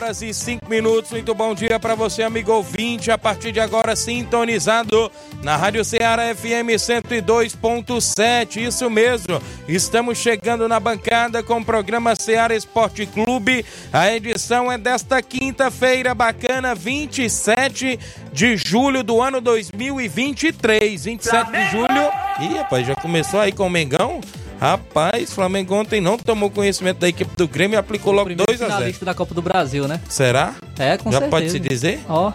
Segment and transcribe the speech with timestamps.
[0.00, 1.10] Horas e 5 minutos.
[1.10, 3.10] Muito bom dia para você, amigo ouvinte.
[3.10, 8.66] A partir de agora, sintonizado na Rádio Ceará FM 102.7.
[8.66, 9.42] Isso mesmo.
[9.68, 13.62] Estamos chegando na bancada com o programa Ceará Esporte Clube.
[13.92, 18.00] A edição é desta quinta-feira bacana, 27
[18.32, 21.04] de julho do ano 2023.
[21.04, 22.10] 27 de julho.
[22.40, 24.22] Ih, rapaz, já começou aí com o Mengão?
[24.60, 28.66] Rapaz, Flamengo ontem não tomou conhecimento da equipe do Grêmio e aplicou logo 2 a
[28.66, 29.98] 0 finalista da Copa do Brasil, né?
[30.06, 30.54] Será?
[30.78, 31.30] É, com Já certeza.
[31.30, 32.00] pode se dizer?
[32.06, 32.30] Ó,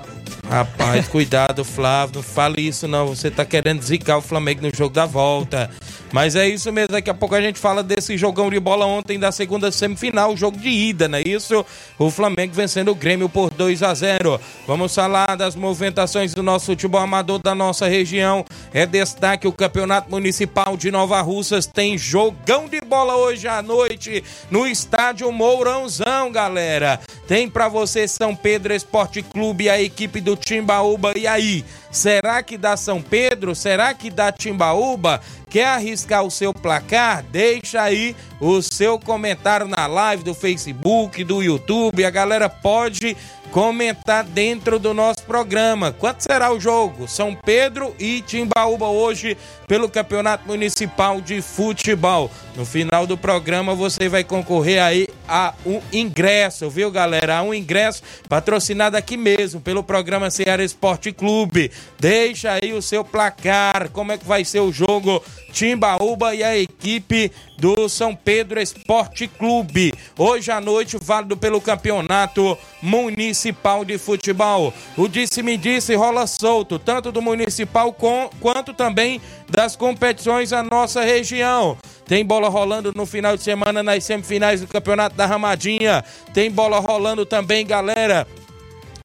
[0.50, 2.16] Rapaz, cuidado, Flávio.
[2.16, 3.08] Não fale isso, não.
[3.08, 5.70] Você tá querendo zicar o Flamengo no jogo da volta.
[6.16, 6.94] Mas é isso mesmo.
[6.94, 10.58] Daqui a pouco a gente fala desse jogão de bola ontem da segunda semifinal, jogo
[10.58, 11.66] de ida, não é isso?
[12.00, 14.40] O Flamengo vencendo o Grêmio por 2 a 0.
[14.66, 18.46] Vamos falar das movimentações do nosso futebol amador da nossa região.
[18.74, 21.66] É destaque o Campeonato Municipal de Nova Russas.
[21.66, 26.98] Tem jogão de bola hoje à noite no estádio Mourãozão, galera.
[27.28, 31.12] Tem pra você São Pedro Esporte Clube, a equipe do Timbaúba.
[31.18, 33.54] E aí, será que dá São Pedro?
[33.54, 35.20] Será que dá Timbaúba?
[35.56, 37.24] Quer arriscar o seu placar?
[37.32, 42.04] Deixa aí o seu comentário na live do Facebook, do YouTube.
[42.04, 43.16] A galera pode
[43.52, 45.94] comentar dentro do nosso programa.
[45.94, 47.08] Quanto será o jogo?
[47.08, 49.38] São Pedro e Timbaúba hoje
[49.68, 52.30] pelo Campeonato Municipal de Futebol.
[52.56, 57.38] No final do programa você vai concorrer aí a um ingresso, viu galera?
[57.38, 61.72] A um ingresso patrocinado aqui mesmo pelo programa Ceará Esporte Clube.
[61.98, 66.58] Deixa aí o seu placar, como é que vai ser o jogo Timbaúba e a
[66.58, 69.94] equipe do São Pedro Esporte Clube.
[70.18, 74.74] Hoje à noite, válido pelo Campeonato Municipal de Futebol.
[74.98, 81.04] O disse-me disse rola solto, tanto do Municipal com, quanto também das competições da nossa
[81.04, 81.78] região.
[82.06, 86.04] Tem bola rolando no final de semana nas semifinais do Campeonato da Ramadinha.
[86.34, 88.28] Tem bola rolando também, galera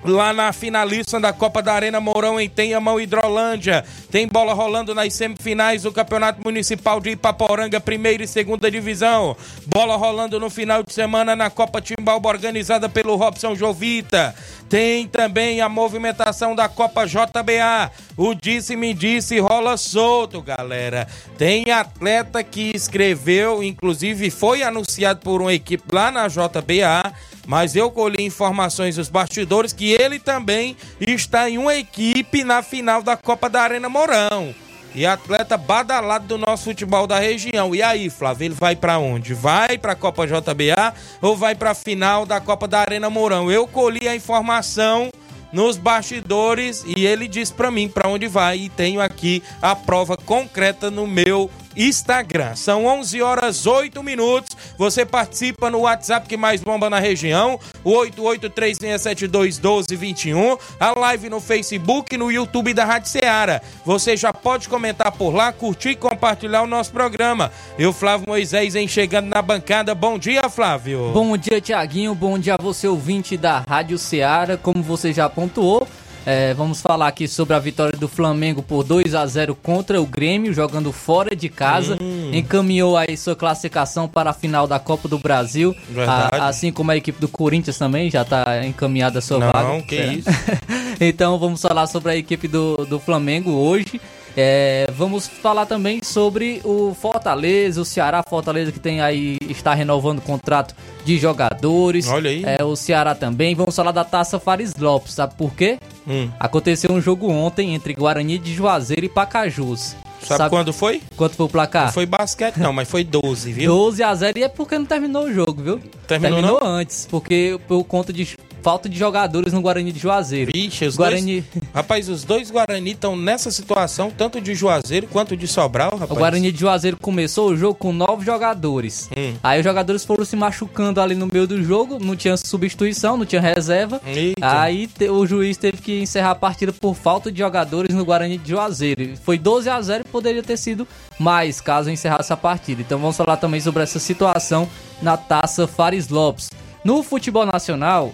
[0.04, 3.84] lá na finalista da Copa da Arena Mourão em Tenhamão, Hidrolândia.
[4.10, 9.36] Tem bola rolando nas semifinais do Campeonato Municipal de Ipaporanga, primeira e segunda divisão.
[9.66, 14.34] Bola rolando no final de semana na Copa Timbalba, organizada pelo Robson Jovita.
[14.68, 17.90] Tem também a movimentação da Copa JBA.
[18.16, 21.08] O disse-me disse rola solto, galera.
[21.36, 27.12] Tem atleta que escreveu, inclusive foi anunciado por uma equipe lá na JBA
[27.50, 33.02] mas eu colhi informações dos bastidores que ele também está em uma equipe na final
[33.02, 34.54] da Copa da Arena Mourão.
[34.94, 37.74] E atleta badalado do nosso futebol da região.
[37.74, 39.34] E aí, Flávio, ele vai para onde?
[39.34, 43.50] Vai para a Copa JBA ou vai para a final da Copa da Arena Mourão?
[43.50, 45.10] Eu colhi a informação
[45.52, 50.16] nos bastidores e ele disse para mim para onde vai e tenho aqui a prova
[50.16, 52.54] concreta no meu Instagram.
[52.56, 54.54] São 11 horas 8 minutos.
[54.76, 62.14] Você participa no WhatsApp que mais bomba na região, o 8836721221, a live no Facebook
[62.14, 63.62] e no YouTube da Rádio Ceará.
[63.84, 67.50] Você já pode comentar por lá, curtir e compartilhar o nosso programa.
[67.78, 69.94] Eu, Flávio Moisés, em chegando na bancada.
[69.94, 71.12] Bom dia, Flávio.
[71.12, 72.14] bom dia, Tiaguinho.
[72.14, 74.56] Bom dia a você, ouvinte da Rádio Ceará.
[74.56, 75.86] Como você já pontuou,
[76.26, 80.06] é, vamos falar aqui sobre a vitória do Flamengo por 2 a 0 contra o
[80.06, 81.96] Grêmio, jogando fora de casa.
[82.00, 82.30] Hum.
[82.32, 85.74] Encaminhou aí sua classificação para a final da Copa do Brasil.
[86.06, 89.62] A- assim como a equipe do Corinthians também já está encaminhada a sua vaga.
[89.68, 90.12] Não, que Será?
[90.12, 90.28] isso.
[91.00, 94.00] então vamos falar sobre a equipe do, do Flamengo hoje.
[94.36, 100.18] É, vamos falar também sobre o Fortaleza, o Ceará Fortaleza que tem aí está renovando
[100.18, 100.74] o contrato
[101.04, 102.06] de jogadores.
[102.08, 102.44] Olha aí.
[102.46, 103.54] É, o Ceará também.
[103.54, 105.78] Vamos falar da Taça Fares Lopes, sabe por quê?
[106.10, 106.28] Hum.
[106.40, 109.94] Aconteceu um jogo ontem entre Guarani de Juazeiro e Pacajus.
[110.20, 111.00] Sabe, Sabe- quando foi?
[111.16, 111.86] Quanto foi o placar?
[111.86, 113.72] Não foi basquete, não, mas foi 12, viu?
[113.72, 115.80] 12 a 0 e é porque não terminou o jogo, viu?
[116.06, 120.50] Terminou antes, porque por conta de falta de jogadores no Guarani de Juazeiro.
[120.52, 121.64] Vixe, os Guarani, dois.
[121.74, 126.10] Rapaz, os dois Guarani estão nessa situação, tanto de Juazeiro quanto de Sobral, rapaz.
[126.10, 129.08] o Guarani de Juazeiro começou o jogo com nove jogadores.
[129.16, 129.34] Hum.
[129.42, 133.26] Aí os jogadores foram se machucando ali no meio do jogo, não tinha substituição, não
[133.26, 134.00] tinha reserva.
[134.06, 134.60] Eita.
[134.60, 138.50] Aí o juiz teve que encerrar a partida por falta de jogadores no Guarani de
[138.50, 139.16] Juazeiro.
[139.22, 140.86] Foi 12 a 0 e poderia ter sido
[141.18, 142.82] mais caso encerrasse a partida.
[142.82, 144.68] Então vamos falar também sobre essa situação
[145.02, 146.50] na Taça Fares Lopes.
[146.84, 148.12] No futebol nacional,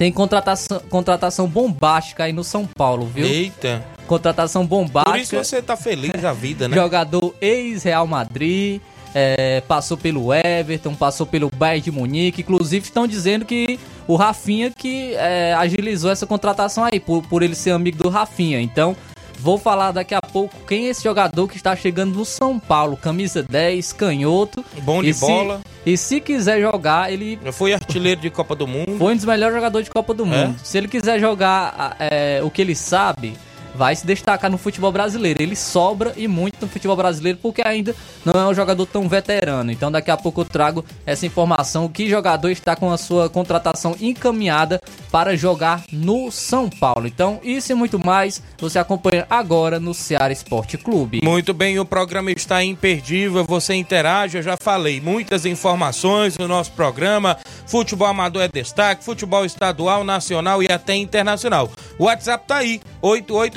[0.00, 3.26] tem contratação, contratação bombástica aí no São Paulo, viu?
[3.26, 3.84] Eita.
[4.06, 5.44] Contratação Por isso bombástica.
[5.44, 6.74] você tá feliz da vida, né?
[6.74, 8.80] Jogador ex-Real Madrid,
[9.14, 12.40] é, passou pelo Everton, passou pelo Bayern de Munique.
[12.40, 17.54] Inclusive estão dizendo que o Rafinha que é, agilizou essa contratação aí, por, por ele
[17.54, 18.58] ser amigo do Rafinha.
[18.58, 18.96] Então,
[19.38, 22.96] vou falar daqui a pouco quem é esse jogador que está chegando no São Paulo.
[22.96, 24.64] Camisa 10, canhoto.
[24.80, 25.60] Bom de E se- bola.
[25.90, 28.96] E se quiser jogar, ele fui artilheiro de Copa do Mundo.
[28.96, 30.54] foi um dos melhores jogadores de Copa do Mundo.
[30.54, 30.64] É?
[30.64, 33.36] Se ele quiser jogar é, o que ele sabe,
[33.74, 35.42] vai se destacar no futebol brasileiro.
[35.42, 37.94] Ele sobra e muito no futebol brasileiro porque ainda
[38.24, 39.70] não é um jogador tão veterano.
[39.70, 43.96] Então daqui a pouco eu trago essa informação que jogador está com a sua contratação
[44.00, 44.80] encaminhada
[45.10, 47.06] para jogar no São Paulo.
[47.06, 51.20] Então isso e muito mais você acompanha agora no Ceará Esporte Clube.
[51.22, 56.72] Muito bem, o programa está imperdível, você interage, eu já falei, muitas informações no nosso
[56.72, 57.36] programa,
[57.66, 61.70] futebol amador é destaque, futebol estadual, nacional e até internacional.
[61.98, 62.80] O WhatsApp tá aí,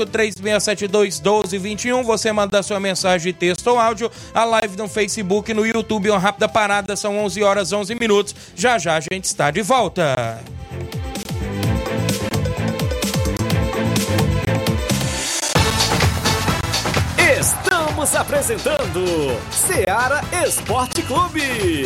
[0.05, 6.09] 8836721221, você manda sua mensagem de texto ou áudio, a live no Facebook no YouTube,
[6.09, 10.39] uma rápida parada, são 11 horas 11 minutos, já já a gente está de volta.
[17.39, 21.85] Estamos apresentando Seara Esporte Clube.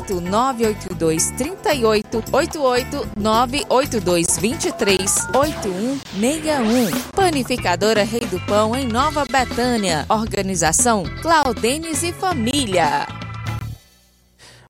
[0.00, 5.00] 982 38 88 982 23
[5.34, 7.00] 8161.
[7.12, 10.06] Panificadora Rei do Pão, em Nova Betânia.
[10.08, 13.06] Organização Claudenes e Família.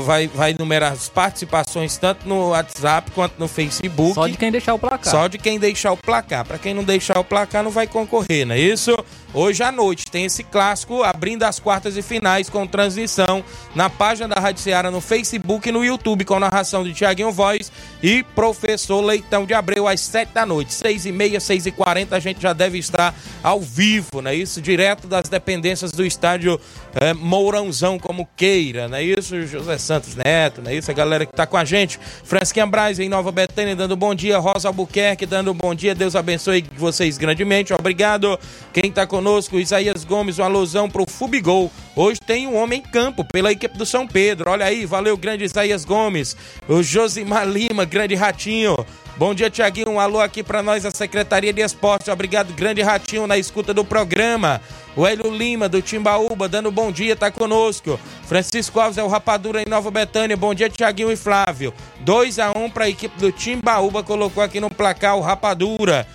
[0.04, 4.14] Vai, vai numerar as participações tanto no WhatsApp quanto no Facebook.
[4.14, 5.10] Só de quem deixar o placar.
[5.10, 6.44] Só de quem deixar o placar.
[6.44, 8.96] Para quem não deixar o placar, não vai concorrer, não é isso?
[9.36, 13.42] Hoje à noite tem esse clássico abrindo as quartas e finais com transmissão
[13.74, 17.72] na página da Rádio Ceará no Facebook e no YouTube com narração de Tiaguinho Voz
[18.00, 20.72] e Professor Leitão de Abreu às sete da noite.
[20.72, 23.12] Seis e meia, seis e quarenta a gente já deve estar
[23.42, 24.62] ao vivo, não é isso?
[24.62, 26.60] Direto das dependências do estádio
[26.94, 29.44] é, Mourãozão, como queira, não é isso?
[29.48, 30.92] José Santos Neto, não é isso?
[30.92, 31.98] A galera que tá com a gente.
[32.22, 34.38] Fransquinha Braz em Nova Betânia dando bom dia.
[34.38, 35.92] Rosa Albuquerque dando bom dia.
[35.92, 37.74] Deus abençoe vocês grandemente.
[37.74, 38.38] Obrigado.
[38.72, 39.23] Quem tá conosco,
[39.60, 41.70] Isaías Gomes, uma alusão pro Fubigol.
[41.96, 44.50] Hoje tem um homem em campo pela equipe do São Pedro.
[44.50, 46.36] Olha aí, valeu, grande Isaías Gomes.
[46.68, 48.76] O Josimar Lima, grande ratinho.
[49.16, 49.90] Bom dia, Tiaguinho.
[49.90, 52.10] Um alô aqui para nós, a Secretaria de Esporte.
[52.10, 54.60] Obrigado, grande ratinho, na escuta do programa.
[54.96, 57.98] O Hélio Lima, do Timbaúba, dando bom dia, tá conosco.
[58.26, 60.36] Francisco Alves é o Rapadura em Nova Betânia.
[60.36, 61.72] Bom dia, Tiaguinho e Flávio.
[62.00, 66.06] 2 a 1 para a equipe do Timbaúba, colocou aqui no placar o Rapadura.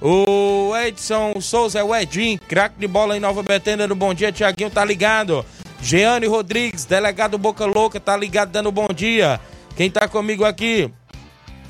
[0.00, 4.32] O Edson Souza é o Edinho, craque de bola em Nova Betânia, do bom dia,
[4.32, 5.44] Tiaguinho, tá ligado.
[5.80, 9.40] Jeane Rodrigues, delegado Boca Louca, tá ligado, dando bom dia.
[9.76, 10.90] Quem tá comigo aqui?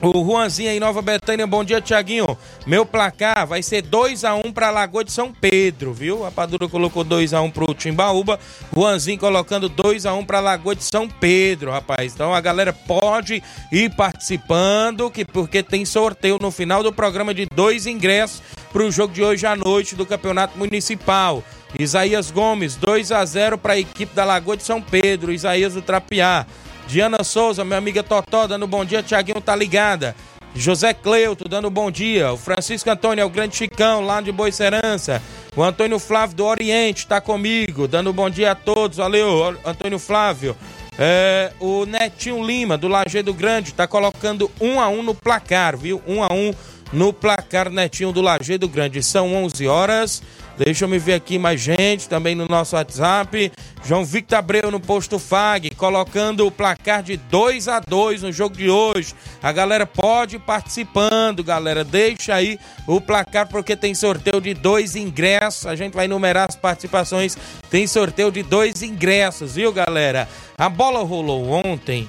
[0.07, 2.37] O Juanzinho em Nova Betânia, bom dia, Tiaguinho.
[2.67, 6.27] Meu placar vai ser 2x1 para Lagoa de São Pedro, viu?
[6.27, 8.39] A Padura colocou 2x1 pro Timbaúba.
[8.77, 12.13] Juanzinho colocando 2x1 para Lagoa de São Pedro, rapaz.
[12.13, 13.43] Então a galera pode
[13.73, 19.15] ir participando, que porque tem sorteio no final do programa de dois ingressos pro jogo
[19.15, 21.43] de hoje à noite do Campeonato Municipal.
[21.79, 25.33] Isaías Gomes, 2 a 0 para a equipe da Lagoa de São Pedro.
[25.33, 26.45] Isaías do Trapiá.
[26.87, 29.03] Diana Souza, minha amiga Totó, dando bom dia.
[29.03, 30.15] Tiaguinho tá ligada.
[30.55, 32.33] José Cleuto, dando bom dia.
[32.33, 35.21] O Francisco Antônio é o grande Chicão, lá de Boicerança.
[35.57, 38.99] O Antônio Flávio do Oriente tá comigo, dando bom dia a todos.
[38.99, 40.57] Valeu, Antônio Flávio.
[40.97, 46.01] É, o Netinho Lima, do Lajeado Grande, tá colocando um a um no placar, viu?
[46.07, 46.55] Um a um
[46.93, 49.03] no placar, Netinho do Lajeado Grande.
[49.03, 50.23] São 11 horas.
[50.57, 53.51] Deixa eu me ver aqui mais gente também no nosso WhatsApp.
[53.85, 58.57] João Victor Abreu no posto FAG, colocando o placar de 2 a 2 no jogo
[58.57, 59.15] de hoje.
[59.43, 61.83] A galera pode ir participando, galera.
[61.83, 65.67] Deixa aí o placar porque tem sorteio de dois ingressos.
[65.67, 67.37] A gente vai enumerar as participações.
[67.69, 70.29] Tem sorteio de dois ingressos, viu, galera?
[70.57, 72.09] A bola rolou ontem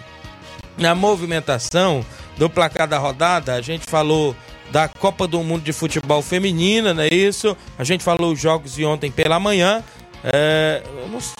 [0.77, 2.05] na movimentação
[2.37, 3.53] do placar da rodada.
[3.55, 4.35] A gente falou
[4.75, 7.55] da Copa do Mundo de Futebol Feminina, não é isso?
[7.79, 9.81] A gente falou os jogos de ontem pela manhã.
[10.21, 10.83] É,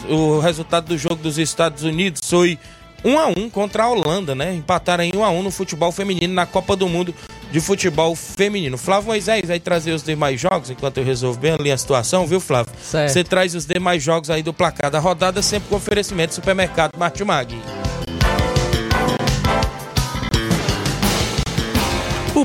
[0.08, 2.58] o resultado do jogo dos Estados Unidos foi
[3.04, 4.54] 1 a 1 contra a Holanda, né?
[4.54, 7.14] Empataram em 1 a 1 no futebol feminino na Copa do Mundo
[7.52, 8.78] de Futebol Feminino.
[8.78, 12.40] Flávio Moisés vai trazer os demais jogos enquanto eu resolvo bem ali a situação, viu,
[12.40, 12.72] Flávio?
[12.82, 13.12] Certo.
[13.12, 16.92] Você traz os demais jogos aí do placar da rodada, sempre com oferecimento do supermercado
[16.96, 17.54] Martimag.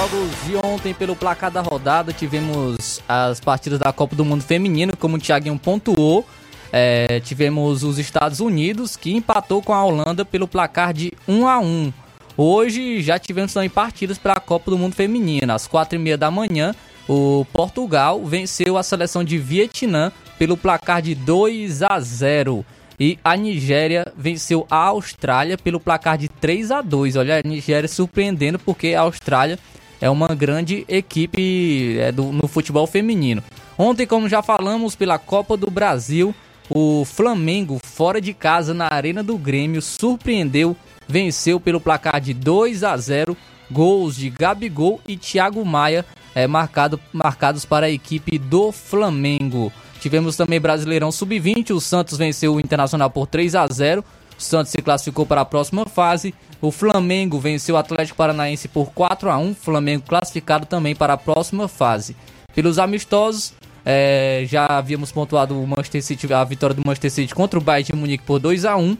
[0.00, 4.96] Jogos de ontem, pelo placar da rodada, tivemos as partidas da Copa do Mundo Feminino,
[4.96, 6.26] como o Thiaguinho pontuou.
[6.72, 11.58] É, tivemos os Estados Unidos, que empatou com a Holanda pelo placar de 1 a
[11.58, 11.92] 1
[12.34, 15.52] Hoje já tivemos também partidas para a Copa do Mundo Feminino.
[15.52, 16.74] Às quatro e meia da manhã,
[17.06, 22.64] o Portugal venceu a seleção de Vietnã pelo placar de 2 a 0
[22.98, 27.88] e a Nigéria venceu a Austrália pelo placar de 3 a 2 Olha, a Nigéria
[27.88, 29.58] surpreendendo porque a Austrália
[30.00, 33.42] é uma grande equipe é, do, no futebol feminino.
[33.76, 36.34] Ontem, como já falamos, pela Copa do Brasil,
[36.68, 40.76] o Flamengo, fora de casa na Arena do Grêmio, surpreendeu,
[41.06, 43.36] venceu pelo placar de 2 a 0
[43.70, 46.04] gols de Gabigol e Thiago Maia
[46.34, 49.72] é, marcado, marcados para a equipe do Flamengo.
[50.00, 54.04] Tivemos também Brasileirão Sub-20, o Santos venceu o Internacional por 3 a 0
[54.40, 56.34] o Santos se classificou para a próxima fase.
[56.60, 61.16] O Flamengo venceu o Atlético Paranaense por 4 a 1 Flamengo classificado também para a
[61.16, 62.16] próxima fase.
[62.54, 63.52] Pelos amistosos,
[63.84, 67.92] é, já havíamos pontuado o Manchester City, a vitória do Manchester City contra o Bayern
[67.92, 68.96] de Munique por 2 a 1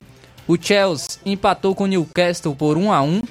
[0.49, 3.23] O Chelsea empatou com o Newcastle por 1 a 1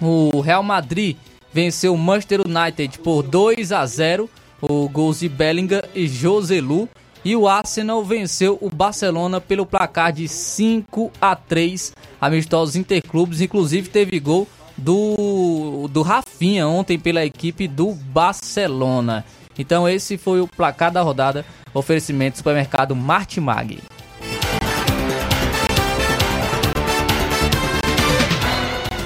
[0.00, 1.16] O Real Madrid
[1.52, 4.28] venceu o Manchester United por 2 a 0
[4.60, 6.88] o gols de Bellingham e Joselu.
[7.24, 13.40] E o Arsenal venceu o Barcelona pelo placar de 5 a 3 amistosos interclubes.
[13.40, 19.24] Inclusive teve gol do, do Rafinha ontem pela equipe do Barcelona.
[19.56, 21.44] Então esse foi o placar da rodada.
[21.72, 23.78] Oferecimento do supermercado Martimag.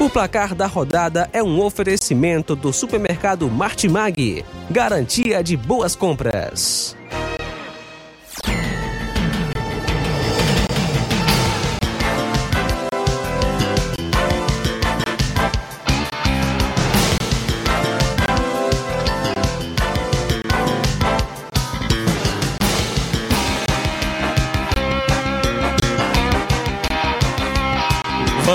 [0.01, 4.45] O placar da rodada é um oferecimento do supermercado Martimag.
[4.71, 6.97] Garantia de boas compras.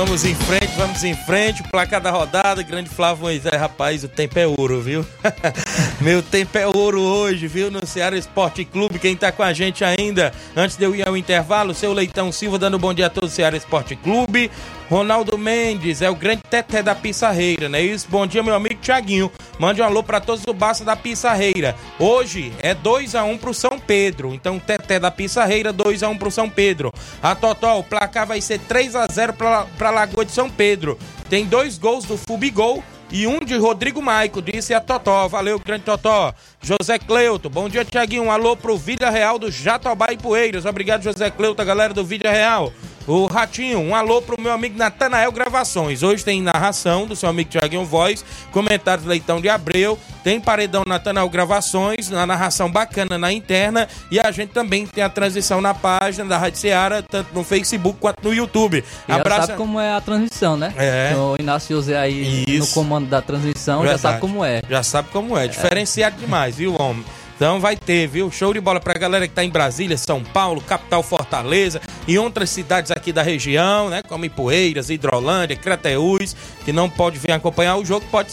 [0.04, 1.62] Vamos em frente, vamos em frente.
[1.62, 3.54] Placar da rodada, grande Flávio Moisés.
[3.54, 5.06] Rapaz, o tempo é ouro, viu?
[6.02, 7.70] Meu tempo é ouro hoje, viu?
[7.70, 8.98] No Ceará Esporte Clube.
[8.98, 12.58] Quem tá com a gente ainda, antes de eu ir ao intervalo, seu Leitão Silva
[12.58, 14.50] dando bom dia a todo o Ceará Esporte Clube.
[14.92, 18.08] Ronaldo Mendes é o grande teté da Pissarreira, não é isso?
[18.10, 19.32] Bom dia, meu amigo Tiaguinho.
[19.58, 21.78] Mande um alô para todos do Baça da Pissarreira.
[21.98, 24.34] Hoje é 2 a 1 pro São Pedro.
[24.34, 26.92] Então, teté da Pissarreira, 2 a 1 pro São Pedro.
[27.24, 31.00] A Totó, o placar vai ser 3 a 0 pra, pra Lagoa de São Pedro.
[31.30, 35.26] Tem dois gols do Fubigol e um de Rodrigo Maico, disse a Totó.
[35.30, 36.34] Valeu, grande Totó.
[36.62, 38.24] José Cleuto, bom dia, Tiaguinho.
[38.24, 40.66] Um alô pro Vila Real do Jatobá e Poeiras.
[40.66, 42.74] Obrigado, José Cleuto, a galera do Vila Real.
[43.08, 46.04] O Ratinho, um alô pro meu amigo Natanael Gravações.
[46.04, 51.28] Hoje tem narração do seu amigo Tiaguinho Voz, comentários Leitão de Abreu, tem paredão Natanael
[51.28, 56.26] Gravações, na narração bacana na interna e a gente também tem a transição na página
[56.26, 58.84] da Rádio Seara, tanto no Facebook quanto no YouTube.
[59.08, 59.48] E Abraço...
[59.48, 60.72] sabe como é a transmissão, né?
[60.78, 61.14] É.
[61.16, 62.60] O Inácio José aí Isso.
[62.60, 64.02] no comando da transmissão Verdade.
[64.02, 64.62] já sabe como é.
[64.70, 65.48] Já sabe como é.
[65.48, 67.04] Diferenciado demais, viu, homem?
[67.42, 68.30] Então vai ter, viu?
[68.30, 72.52] Show de bola pra galera que tá em Brasília, São Paulo, capital Fortaleza e outras
[72.52, 74.04] cidades aqui da região, né?
[74.04, 78.32] Como Ipueiras, Hidrolândia, Crateús, que não pode vir acompanhar o jogo, pode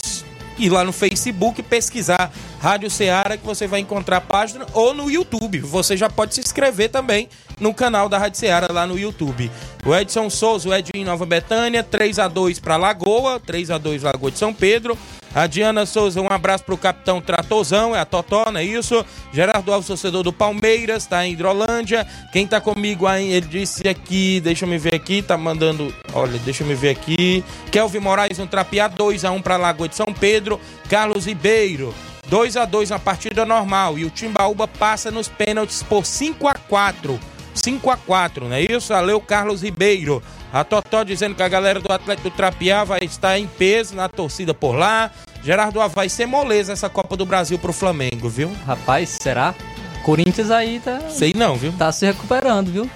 [0.58, 5.10] ir lá no Facebook pesquisar Rádio Ceará que você vai encontrar a página ou no
[5.10, 5.60] YouTube.
[5.60, 9.50] Você já pode se inscrever também no canal da Rádio Ceará lá no YouTube.
[9.86, 14.02] O Edson Souza, o Edinho Nova Betânia, 3 a 2 para Lagoa, 3 a 2
[14.02, 14.98] Lagoa de São Pedro.
[15.34, 19.04] A Diana Souza, um abraço pro capitão Tratozão, é a Totó, não é isso?
[19.32, 22.06] Gerardo Alves, torcedor do Palmeiras, tá em Hidrolândia.
[22.32, 26.38] Quem tá comigo aí, ele disse aqui, deixa eu me ver aqui, tá mandando, olha,
[26.40, 27.44] deixa eu me ver aqui.
[27.70, 30.58] Kelvin Moraes, um trapear, 2x1 pra Lagoa de São Pedro.
[30.88, 31.94] Carlos Ribeiro,
[32.28, 33.98] 2 a 2 na partida normal.
[33.98, 37.20] E o Timbaúba passa nos pênaltis por 5 a 4
[37.58, 38.92] 5 a 4 não é isso?
[38.92, 40.22] Valeu, Carlos Ribeiro.
[40.52, 44.08] A Totó dizendo que a galera do Atlético do Trapiá vai estar em peso na
[44.08, 45.10] torcida por lá.
[45.42, 48.50] Gerardo vai ser moleza essa Copa do Brasil pro Flamengo, viu?
[48.66, 49.54] Rapaz, será?
[50.02, 51.00] Corinthians aí tá.
[51.10, 51.72] Sei não, viu?
[51.72, 52.90] Tá se recuperando, viu?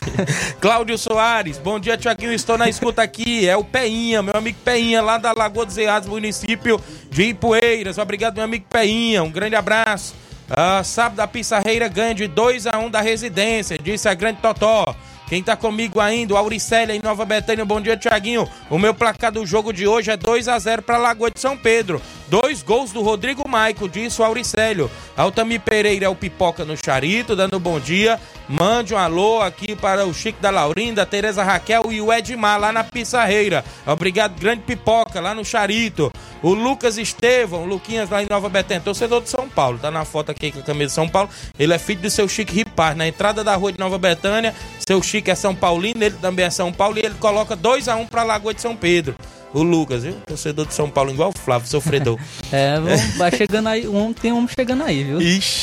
[0.60, 2.34] Cláudio Soares, bom dia, Tiaguinho.
[2.34, 3.48] Estou na escuta aqui.
[3.48, 6.78] É o Peinha, meu amigo Peinha, lá da Lagoa dos Eados, município
[7.10, 7.96] de Ipueiras.
[7.96, 9.22] Obrigado, meu amigo Peinha.
[9.22, 10.14] Um grande abraço.
[10.50, 14.40] Ah, sábado da Pissarreira ganha de 2 a 1 um da residência, disse a grande
[14.40, 14.94] Totó.
[15.30, 17.64] Quem tá comigo ainda, Auricélia em Nova Betânia.
[17.64, 18.48] Bom dia, Tiaguinho.
[18.68, 21.56] O meu placar do jogo de hoje é 2 a 0 para Lagoa de São
[21.56, 22.02] Pedro.
[22.30, 24.88] Dois gols do Rodrigo Maico, disse o Auricélio.
[25.16, 28.20] Altamir Pereira é o Pipoca no Charito, dando bom dia.
[28.48, 32.70] Mande um alô aqui para o Chico da Laurinda, Tereza Raquel e o Edmar lá
[32.70, 33.64] na Pissarreira.
[33.84, 36.12] Obrigado, grande Pipoca, lá no Charito.
[36.40, 39.78] O Lucas Estevão, Luquinhas lá em Nova Betânia, torcedor de São Paulo.
[39.78, 41.28] Tá na foto aqui com a camisa de São Paulo.
[41.58, 44.54] Ele é filho do seu Chico Ripar, na entrada da rua de Nova Betânia.
[44.86, 47.96] Seu Chico é São Paulino, ele também é São Paulo e ele coloca 2 a
[47.96, 49.16] 1 um para Lagoa de São Pedro.
[49.52, 50.14] O Lucas, viu?
[50.26, 52.18] Torcedor de São Paulo, igual o Flávio, sofredor.
[52.52, 52.78] É,
[53.16, 55.20] vai chegando aí, um, tem um chegando aí, viu?
[55.20, 55.62] Ixi.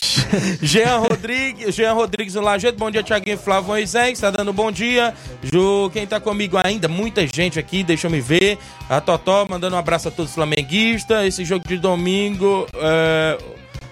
[0.61, 5.13] Jean Rodrigues, Jean Rodrigues no Lajeito, bom dia, Tiaguinho Flávio Moisés, tá dando bom dia.
[5.43, 8.57] Ju, quem tá comigo ainda, muita gente aqui, deixa eu me ver.
[8.89, 11.25] A Totó mandando um abraço a todos os flamenguistas.
[11.25, 12.65] Esse jogo de domingo.
[12.75, 13.37] é,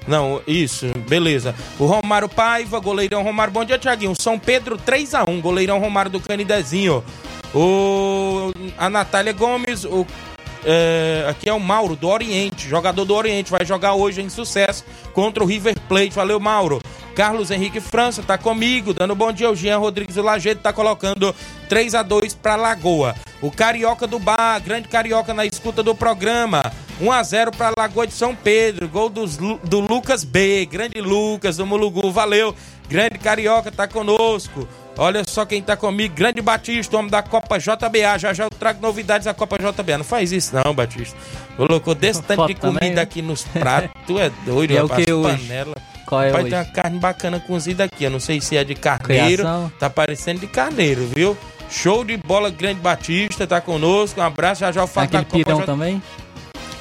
[0.08, 1.54] Não, isso, beleza.
[1.80, 3.52] O Romário Paiva, goleirão Romário.
[3.54, 4.14] Bom dia, Tiaguinho.
[4.18, 7.04] São Pedro 3x1, goleirão Romário do Canidezinho.
[7.56, 8.52] O...
[8.78, 10.06] A Natália Gomes, o
[10.68, 14.84] é, aqui é o Mauro do Oriente, jogador do Oriente, vai jogar hoje em sucesso
[15.13, 16.10] contra o River Plate.
[16.10, 16.82] Valeu, Mauro.
[17.13, 19.50] Carlos Henrique França tá comigo, dando bom dia.
[19.50, 21.34] O Jean Rodrigues do Lajeito tá colocando
[21.70, 23.15] 3 a 2 para Lagoa.
[23.41, 26.74] O Carioca do Bar, grande Carioca na escuta do programa.
[27.00, 28.89] 1 a 0 para Lagoa de São Pedro.
[28.89, 32.12] Gol dos do Lucas B, grande Lucas do Mulugu.
[32.12, 32.56] Valeu.
[32.89, 34.68] Grande Carioca tá conosco.
[34.98, 38.18] Olha só quem tá comigo, Grande Batista, homem da Copa JBA.
[38.18, 39.98] Já já eu trago novidades da Copa JBA.
[39.98, 41.18] Não faz isso não, Batista.
[41.58, 43.02] Colocou desse tanto de Foto também, comida né?
[43.02, 43.90] aqui nos pratos.
[44.08, 45.76] Tu é doido, é rapaz, panela.
[46.06, 46.50] Qual é Vai hoje?
[46.52, 48.04] ter uma carne bacana cozida aqui.
[48.04, 49.44] Eu não sei se é de carneiro.
[49.44, 49.72] Criação.
[49.80, 51.36] Tá parecendo de carneiro, viu?
[51.70, 54.22] Show de bola, Grande Batista, tá conosco.
[54.22, 56.02] Um abraço, já já eu falo da aquele Copa pirão J- também?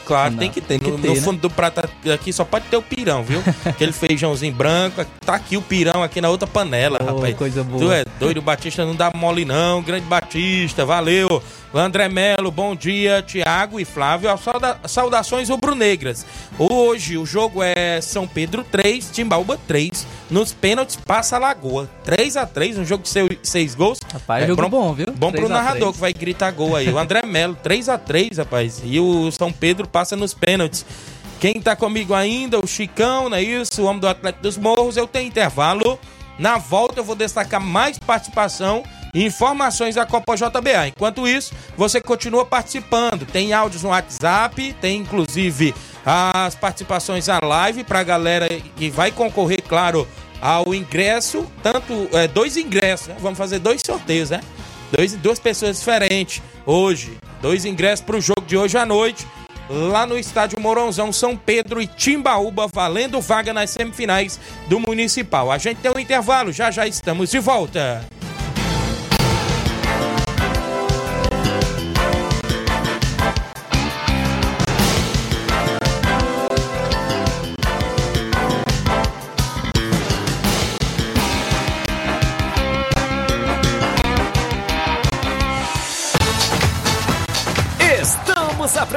[0.06, 0.78] Claro, Não, tem que ter.
[0.78, 1.20] tem No, que ter, no né?
[1.20, 1.80] fundo do prato
[2.12, 3.42] aqui só pode ter o pirão, viu?
[3.64, 5.04] Aquele feijãozinho branco.
[5.24, 7.36] Tá aqui o pirão aqui na outra panela, Oh, rapaz.
[7.36, 7.78] coisa boa.
[7.80, 9.82] Tu é doido, o Batista não dá mole não.
[9.82, 11.42] Grande Batista, valeu.
[11.72, 13.20] André Melo, bom dia.
[13.26, 16.24] Tiago e Flávio, sauda- saudações rubro-negras.
[16.58, 20.06] Hoje o jogo é São Pedro 3, Timbaúba 3.
[20.30, 21.88] Nos pênaltis passa a Lagoa.
[22.02, 23.98] 3 a 3 um jogo de seu- seis gols.
[24.12, 25.06] Rapaz, É, jogo bom, viu?
[25.12, 25.94] Bom pro 3 a narrador 3.
[25.94, 26.88] que vai gritar gol aí.
[26.88, 28.80] O André Melo, 3 a 3 rapaz.
[28.84, 30.84] E o São Pedro passa nos pênaltis.
[31.38, 32.58] Quem tá comigo ainda?
[32.58, 33.82] O Chicão, não é isso?
[33.82, 34.96] O homem do Atlético dos Morros.
[34.96, 35.98] Eu tenho intervalo.
[36.38, 38.82] Na volta eu vou destacar mais participação
[39.14, 40.88] informações da Copa JBA.
[40.88, 43.24] Enquanto isso, você continua participando.
[43.26, 45.74] Tem áudios no WhatsApp, tem inclusive
[46.04, 50.06] as participações à live para a galera que vai concorrer, claro,
[50.40, 53.16] ao ingresso, tanto é, dois ingressos, né?
[53.18, 54.40] vamos fazer dois sorteios, né?
[54.92, 59.26] Dois, duas pessoas diferentes hoje, dois ingressos para o jogo de hoje à noite,
[59.68, 65.50] lá no estádio Mourãozão, São Pedro e Timbaúba, valendo vaga nas semifinais do Municipal.
[65.50, 68.04] A gente tem um intervalo, já já estamos de volta.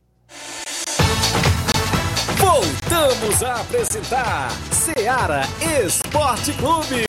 [2.37, 5.43] Voltamos a apresentar Seara
[5.85, 7.05] Esporte Clube.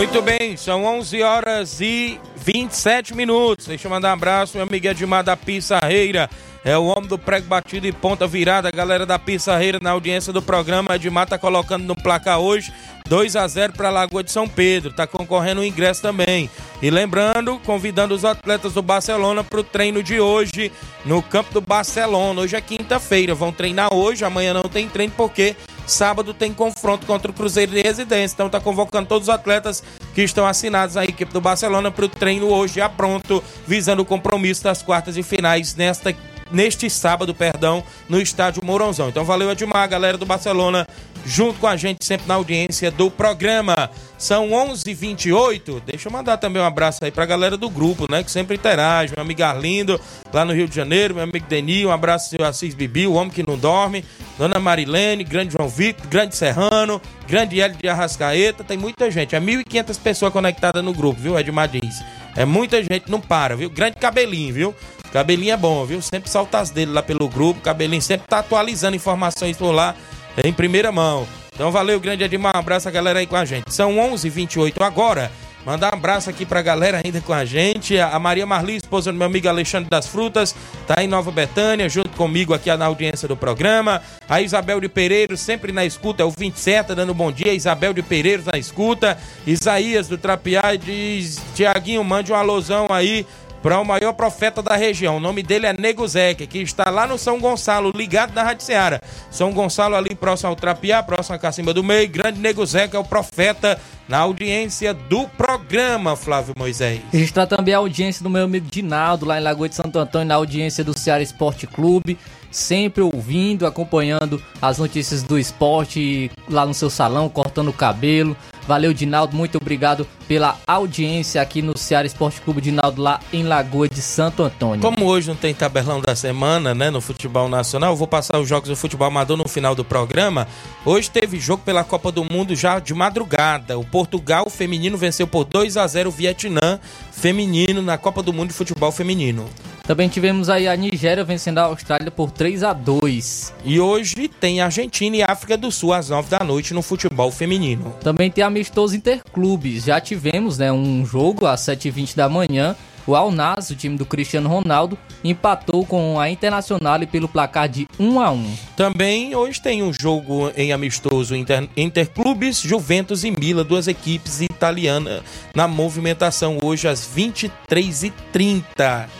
[0.00, 3.66] Muito bem, são 11 horas e 27 minutos.
[3.66, 6.30] Deixa eu mandar um abraço, meu amigo Edmar da Pissarreira.
[6.64, 8.70] É o homem do prego batido e ponta virada.
[8.70, 10.94] galera da Pissarreira na audiência do programa.
[10.94, 12.72] Edmar tá colocando no placar hoje
[13.10, 14.90] 2 a 0 para Lagoa de São Pedro.
[14.90, 16.48] Tá concorrendo o ingresso também.
[16.80, 20.72] E lembrando, convidando os atletas do Barcelona para o treino de hoje
[21.04, 22.40] no campo do Barcelona.
[22.40, 23.34] Hoje é quinta-feira.
[23.34, 24.24] Vão treinar hoje.
[24.24, 25.56] Amanhã não tem treino porque
[25.90, 28.34] Sábado tem confronto contra o Cruzeiro de Residência.
[28.34, 29.82] Então tá convocando todos os atletas
[30.14, 34.04] que estão assinados à equipe do Barcelona para o treino hoje já pronto, visando o
[34.04, 36.12] compromisso das quartas e finais nesta
[36.50, 39.08] neste sábado, perdão, no estádio Mourãozão.
[39.08, 40.86] Então valeu Edmar, galera do Barcelona,
[41.24, 43.90] junto com a gente sempre na audiência do programa.
[44.18, 45.80] São 11:28.
[45.84, 49.14] Deixa eu mandar também um abraço aí pra galera do grupo, né, que sempre interage.
[49.14, 50.00] Meu amigo Arlindo,
[50.32, 53.30] lá no Rio de Janeiro, meu amigo Deni, um abraço ao Assis Bibi, o homem
[53.30, 54.04] que não dorme,
[54.36, 59.34] Dona Marilene, grande João Victor, grande Serrano, grande Hélio de Arrascaeta, tem muita gente.
[59.34, 62.02] É 1.500 pessoas conectadas no grupo, viu, Edmar diz.
[62.36, 63.68] É muita gente, não para, viu?
[63.70, 64.74] Grande cabelinho, viu?
[65.12, 66.00] Cabelinho é bom, viu?
[66.00, 67.60] Sempre salta as dele lá pelo grupo.
[67.60, 69.94] Cabelinho sempre tá atualizando informações por lá
[70.42, 71.26] em primeira mão.
[71.52, 72.56] Então valeu, grande Edmar.
[72.56, 73.72] Um abraço a galera aí com a gente.
[73.74, 75.30] São 11h28 agora.
[75.64, 77.98] Mandar um abraço aqui pra galera ainda com a gente.
[77.98, 80.54] A Maria Marli, esposa do meu amigo Alexandre das Frutas,
[80.86, 84.00] tá em Nova Betânia, junto comigo aqui na audiência do programa.
[84.26, 87.52] A Isabel de Pereiro, sempre na escuta, é o 27, dando bom dia.
[87.52, 89.18] Isabel de Pereiro na escuta.
[89.46, 93.26] Isaías do Trapiá diz: Tiaguinho, mande um alusão aí
[93.62, 95.16] para o maior profeta da região.
[95.16, 98.64] O nome dele é Nego Zeque, que está lá no São Gonçalo, ligado na Rádio
[98.64, 99.00] Ceará.
[99.30, 102.08] São Gonçalo ali próximo ao Trapiá, próximo à Cacimba do Meio.
[102.08, 107.00] Grande Nego Zeque é o profeta na audiência do programa, Flávio Moisés.
[107.12, 110.34] Registrar também a audiência do meu amigo Dinaldo, lá em Lagoa de Santo Antônio, na
[110.34, 112.18] audiência do Ceará Esporte Clube.
[112.50, 118.36] Sempre ouvindo, acompanhando as notícias do esporte lá no seu salão, cortando o cabelo.
[118.70, 119.36] Valeu, Dinaldo.
[119.36, 124.44] Muito obrigado pela audiência aqui no Ceará Esporte Clube Dinaldo, lá em Lagoa de Santo
[124.44, 124.80] Antônio.
[124.80, 128.48] Como hoje não tem tabelão da semana, né, no futebol nacional, eu vou passar os
[128.48, 130.46] jogos do futebol amador no final do programa.
[130.86, 133.76] Hoje teve jogo pela Copa do Mundo já de madrugada.
[133.76, 136.78] O Portugal feminino venceu por 2 a 0 o Vietnã
[137.20, 139.44] feminino na Copa do Mundo de Futebol Feminino.
[139.86, 144.62] Também tivemos aí a Nigéria vencendo a Austrália por 3 a 2 E hoje tem
[144.62, 147.94] Argentina e África do Sul às 9 da noite no futebol feminino.
[148.00, 149.84] Também tem amistoso interclubes.
[149.84, 152.74] Já tivemos né, um jogo às 7h20 da manhã.
[153.10, 157.88] O Al Nassr, o time do Cristiano Ronaldo, empatou com a Internacional pelo placar de
[157.98, 158.54] 1 a 1.
[158.76, 165.22] Também hoje tem um jogo em amistoso inter, interclubes, Juventus e Mila, duas equipes italianas
[165.56, 168.62] na movimentação hoje às 23h30,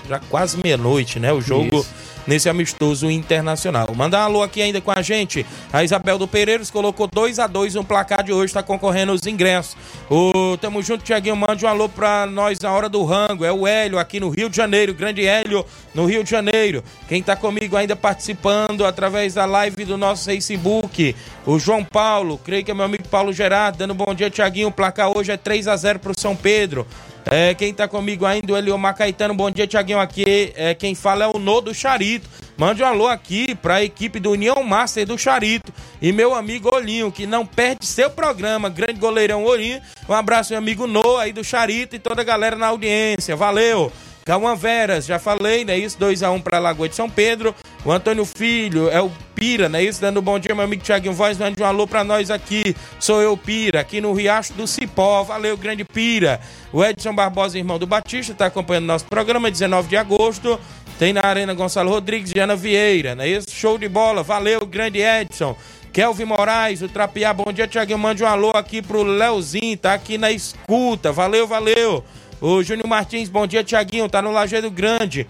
[0.08, 1.32] já quase meia-noite, né?
[1.32, 3.88] O jogo Isso nesse amistoso internacional.
[3.92, 5.44] Mandar um alô aqui ainda com a gente.
[5.72, 9.26] A Isabel do Pereiros colocou 2 a 2 no placar de hoje, está concorrendo os
[9.26, 9.76] ingressos.
[10.08, 13.44] O Tamo junto, Tiaguinho, mande um alô pra nós na hora do rango.
[13.44, 16.84] É o Hélio aqui no Rio de Janeiro, grande Hélio no Rio de Janeiro.
[17.08, 22.64] Quem tá comigo ainda participando através da live do nosso Facebook, o João Paulo, creio
[22.64, 24.68] que é meu amigo Paulo Gerardo, dando bom dia, Tiaguinho.
[24.68, 26.86] O placar hoje é 3 a 0 pro São Pedro.
[27.32, 29.32] É, quem tá comigo ainda, o Eliomar Caetano.
[29.32, 30.00] Bom dia, Tiaguinho.
[30.00, 32.28] Aqui é, quem fala é o No do Charito.
[32.56, 35.72] Mande um alô aqui pra equipe do União Master do Charito.
[36.02, 38.68] E meu amigo Olinho, que não perde seu programa.
[38.68, 39.80] Grande goleirão Olinho.
[40.08, 43.36] Um abraço, meu amigo No aí do Charito e toda a galera na audiência.
[43.36, 43.92] Valeu!
[44.24, 45.78] Cauã Veras, já falei, né?
[45.78, 47.54] Isso, 2x1 um para Lagoa de São Pedro.
[47.84, 49.82] O Antônio Filho, é o Pira, né?
[49.82, 52.76] Isso, dando um bom dia, meu amigo Thiaguinho Voz, mande um alô para nós aqui.
[52.98, 55.22] Sou eu, Pira, aqui no Riacho do Cipó.
[55.22, 56.40] Valeu, grande Pira.
[56.72, 60.60] O Edson Barbosa, irmão do Batista, tá acompanhando nosso programa, 19 de agosto.
[60.98, 63.26] Tem na Arena Gonçalo Rodrigues e Ana Vieira, né?
[63.26, 64.22] Isso, show de bola.
[64.22, 65.56] Valeu, grande Edson.
[65.92, 67.98] Kelvin Moraes, o Trapiá, bom dia, Thiaguinho.
[67.98, 71.10] Mande um alô aqui pro Leozinho, tá aqui na escuta.
[71.10, 72.04] Valeu, valeu.
[72.40, 75.26] O Júnior Martins, bom dia, Tiaguinho, tá no Lajeado Grande.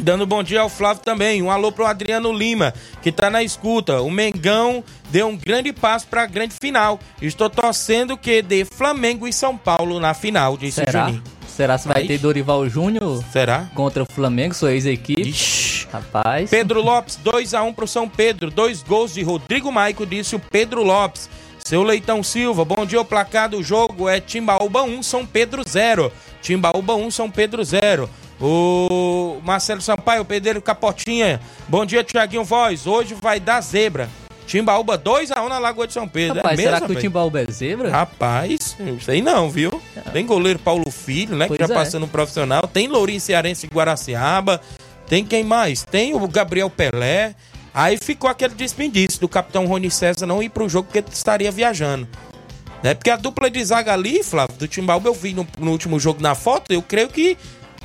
[0.00, 1.42] Dando bom dia ao Flávio também.
[1.42, 4.00] Um alô pro Adriano Lima, que tá na escuta.
[4.00, 6.98] O Mengão deu um grande passo pra grande final.
[7.20, 11.06] Estou torcendo que dê Flamengo e São Paulo na final, disse Será?
[11.06, 11.22] Juninho.
[11.48, 13.22] Será que vai ter Dorival Júnior?
[13.30, 13.68] Será?
[13.74, 15.28] Contra o Flamengo, sua ex-equipe.
[15.28, 15.86] Ixi.
[15.92, 16.48] Rapaz.
[16.48, 18.50] Pedro Lopes, 2x1 pro São Pedro.
[18.50, 21.28] Dois gols de Rodrigo Maico, disse o Pedro Lopes.
[21.64, 23.00] Seu Leitão Silva, bom dia.
[23.00, 26.12] O placar do jogo é Timbaúba 1, São Pedro 0.
[26.42, 28.08] Timbaúba 1, São Pedro 0.
[28.40, 31.40] O Marcelo Sampaio, o Pedreiro Capotinha.
[31.68, 32.86] Bom dia, Tiaguinho Voz.
[32.86, 34.08] Hoje vai dar zebra.
[34.46, 36.38] Timbaúba 2x1 na Lagoa de São Pedro.
[36.38, 37.90] Rapaz, é será mesmo, que o Timbaúba é zebra?
[37.90, 39.80] Rapaz, isso aí não, viu?
[40.12, 41.46] Tem goleiro Paulo Filho, né?
[41.46, 41.76] Pois que já é.
[41.76, 42.66] passou no profissional.
[42.66, 44.60] Tem Lourinho Cearense de Guaraciaba.
[45.06, 45.84] Tem quem mais?
[45.84, 47.34] Tem o Gabriel Pelé.
[47.72, 52.08] Aí ficou aquele desperdício do capitão Rony César não ir pro jogo porque estaria viajando.
[52.82, 52.94] Né?
[52.94, 56.20] Porque a dupla de zaga ali, Flávio, do Timbaúba, eu vi no, no último jogo
[56.22, 57.36] na foto, eu creio que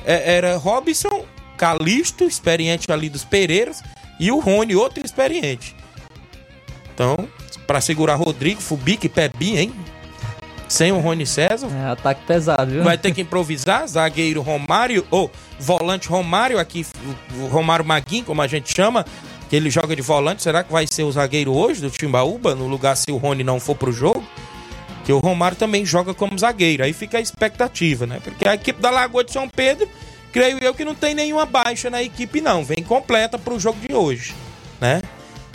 [0.04, 1.24] é, era Robson,
[1.56, 3.82] Calixto, experiente ali dos Pereiras,
[4.18, 5.76] e o Rony, outro experiente.
[6.94, 7.28] Então,
[7.66, 9.72] pra segurar Rodrigo, Fubic, Pebinha, hein?
[10.68, 11.68] Sem o Rony César.
[11.68, 12.82] É, ataque pesado, viu?
[12.82, 16.84] Vai ter que improvisar, zagueiro Romário, ou volante Romário, aqui
[17.38, 19.04] o- o Romário Maguinho, como a gente chama,
[19.48, 20.42] que ele joga de volante.
[20.42, 23.60] Será que vai ser o zagueiro hoje do Timbaúba, no lugar se o Rony não
[23.60, 24.24] for pro jogo?
[25.04, 26.82] Que o Romário também joga como zagueiro.
[26.82, 28.20] Aí fica a expectativa, né?
[28.22, 29.88] Porque a equipe da Lagoa de São Pedro,
[30.32, 32.64] creio eu que não tem nenhuma baixa na equipe, não.
[32.64, 34.34] Vem completa pro jogo de hoje,
[34.80, 35.00] né?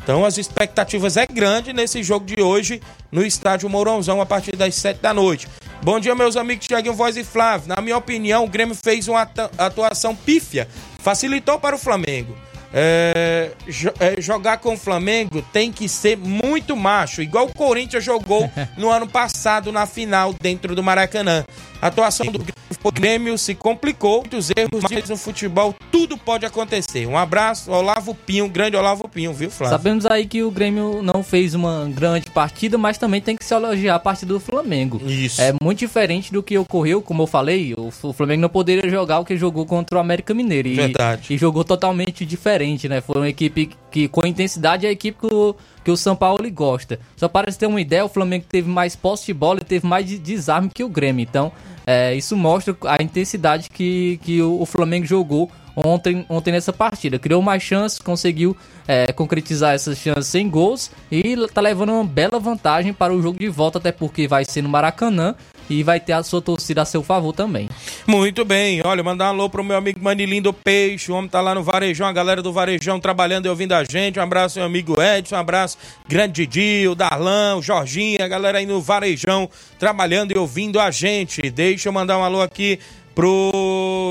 [0.04, 4.74] Então as expectativas é grande nesse jogo de hoje no estádio Mourãozão a partir das
[4.76, 5.48] 7 da noite.
[5.84, 7.68] Bom dia, meus amigos Tiaguinho Voz e Flávio.
[7.68, 10.68] Na minha opinião, o Grêmio fez uma atuação pífia,
[11.00, 12.36] facilitou para o Flamengo.
[12.74, 13.52] É,
[14.00, 18.90] é, jogar com o Flamengo tem que ser muito macho, igual o Corinthians jogou no
[18.90, 21.44] ano passado na final dentro do Maracanã.
[21.82, 22.40] A atuação do
[22.94, 27.06] Grêmio se complicou, muitos erros, mas no futebol tudo pode acontecer.
[27.08, 29.78] Um abraço, Olavo Pinho, grande Olavo campinho, viu, Flávio?
[29.78, 33.54] Sabemos aí que o Grêmio não fez uma grande partida, mas também tem que se
[33.54, 35.02] elogiar a partida do Flamengo.
[35.06, 35.42] Isso.
[35.42, 39.26] É muito diferente do que ocorreu, como eu falei, o Flamengo não poderia jogar o
[39.26, 40.68] que jogou contra o América Mineiro.
[40.68, 41.34] E, Verdade.
[41.34, 43.02] E jogou totalmente diferente, né?
[43.02, 46.50] Foi uma equipe que, com intensidade, é a equipe que o, que o São Paulo
[46.52, 47.00] gosta.
[47.18, 49.86] Só para você ter uma ideia, o Flamengo teve mais posse de bola e teve
[49.86, 51.22] mais de- desarme que o Grêmio.
[51.24, 51.52] Então,
[51.86, 57.20] é, isso mostra a intensidade que, que o, o Flamengo jogou ontem, ontem nessa partida.
[57.20, 58.56] Criou mais chances, conseguiu
[58.88, 63.40] é, concretizar essas chances sem gols e tá levando uma bela vantagem para o jogo
[63.40, 65.36] de volta, até porque vai ser no Maracanã
[65.70, 67.70] e vai ter a sua torcida a seu favor também.
[68.06, 71.40] Muito bem, olha, mandar um alô pro meu amigo Manilim do Peixe, o homem tá
[71.40, 74.66] lá no Varejão, a galera do Varejão trabalhando e ouvindo a gente, um abraço meu
[74.66, 79.50] amigo Edson, um abraço grande Didi, o Darlan, o Jorginho, a galera aí no Varejão
[79.80, 81.50] trabalhando e ouvindo a gente.
[81.50, 82.80] Deixa eu mandar um alô aqui
[83.14, 83.52] pro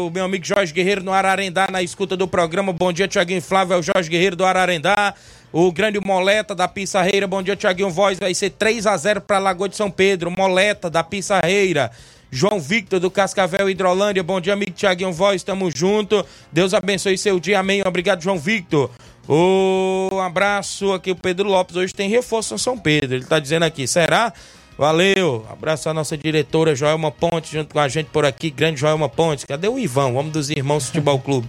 [0.08, 2.72] meu amigo Jorge Guerreiro no Ararendá, na escuta do programa.
[2.72, 5.14] Bom dia, Tiaguinho Flávio, é o Jorge Guerreiro do Ararendá.
[5.52, 9.38] O grande Moleta da Pissarreira, bom dia, Tiaguinho Voz, vai ser 3 a 0 para
[9.40, 10.30] Lagoa de São Pedro.
[10.30, 11.90] Moleta da Pissarreira.
[12.30, 16.24] João Victor do Cascavel Hidrolândia, bom dia, amigo Tiaguinho Voz, tamo junto.
[16.52, 17.82] Deus abençoe seu dia, amém.
[17.84, 18.90] Obrigado, João Victor.
[19.28, 21.76] Um abraço aqui, o Pedro Lopes.
[21.76, 23.16] Hoje tem reforço em São Pedro.
[23.16, 24.32] Ele tá dizendo aqui, será?
[24.80, 25.44] Valeu.
[25.52, 28.48] Abraço à nossa diretora Joelma Ponte, junto com a gente por aqui.
[28.48, 29.46] Grande Joelma Ponte.
[29.46, 31.46] Cadê o Ivan, o homem dos Irmãos Futebol Clube?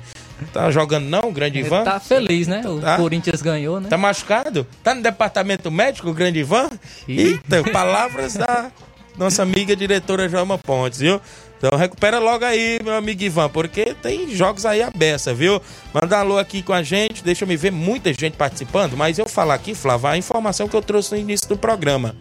[0.52, 1.78] Tá jogando não, o grande Ivan?
[1.78, 2.62] Ele tá feliz, né?
[2.68, 2.98] O Tá.
[2.98, 3.88] Corinthians ganhou, né?
[3.88, 4.68] Tá machucado?
[4.84, 6.70] Tá no departamento médico, o grande Ivan?
[7.08, 7.40] Ih.
[7.50, 8.70] Eita, palavras da
[9.18, 11.22] nossa amiga diretora Joelma Pontes, viu?
[11.58, 15.62] Então recupera logo aí, meu amigo Ivan, porque tem jogos aí a beça, viu?
[15.94, 19.30] Manda alô aqui com a gente, deixa eu me ver muita gente participando, mas eu
[19.30, 22.14] falar aqui, Flávio, a informação que eu trouxe no início do programa.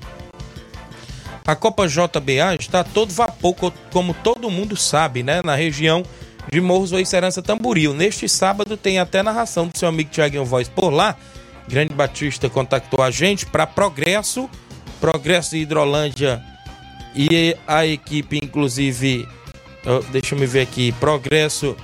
[1.51, 5.41] A Copa JBA está todo vapor, co- como todo mundo sabe, né?
[5.45, 6.05] Na região
[6.53, 7.93] de Morros Serança Tamboril.
[7.93, 11.17] Neste sábado tem até narração do seu amigo Tiaguinho Voz por lá.
[11.69, 14.49] Grande Batista contactou a gente para Progresso,
[15.01, 16.41] Progresso de Hidrolândia
[17.17, 19.27] e a equipe, inclusive,
[20.13, 21.77] deixa eu me ver aqui, Progresso.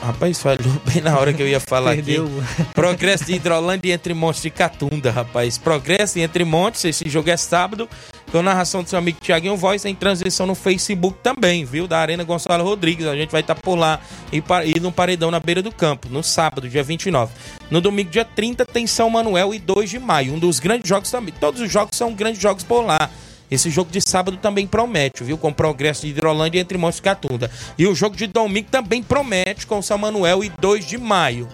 [0.00, 2.16] Rapaz, falhou bem na hora que eu ia falar aqui.
[2.74, 5.58] Progresso de Hidrolândia entre Montes de Catunda, rapaz.
[5.58, 7.88] Progresso entre Montes, esse jogo é sábado.
[8.32, 11.86] Com narração do seu amigo Tiaguinho Voz, tem transmissão no Facebook também, viu?
[11.86, 13.06] Da Arena Gonçalo Rodrigues.
[13.06, 14.00] A gente vai estar por lá
[14.32, 14.42] e,
[14.74, 17.30] e no Paredão na beira do campo, no sábado, dia 29.
[17.70, 20.32] No domingo, dia 30, tem São Manuel e 2 de maio.
[20.32, 21.34] Um dos grandes jogos também.
[21.38, 23.10] Todos os jogos são grandes jogos por lá.
[23.50, 25.36] Esse jogo de sábado também promete, viu?
[25.36, 27.50] Com progresso de Hidrolândia entre Montes de Catunda.
[27.76, 31.46] E o jogo de domingo também promete com São Manuel e 2 de maio.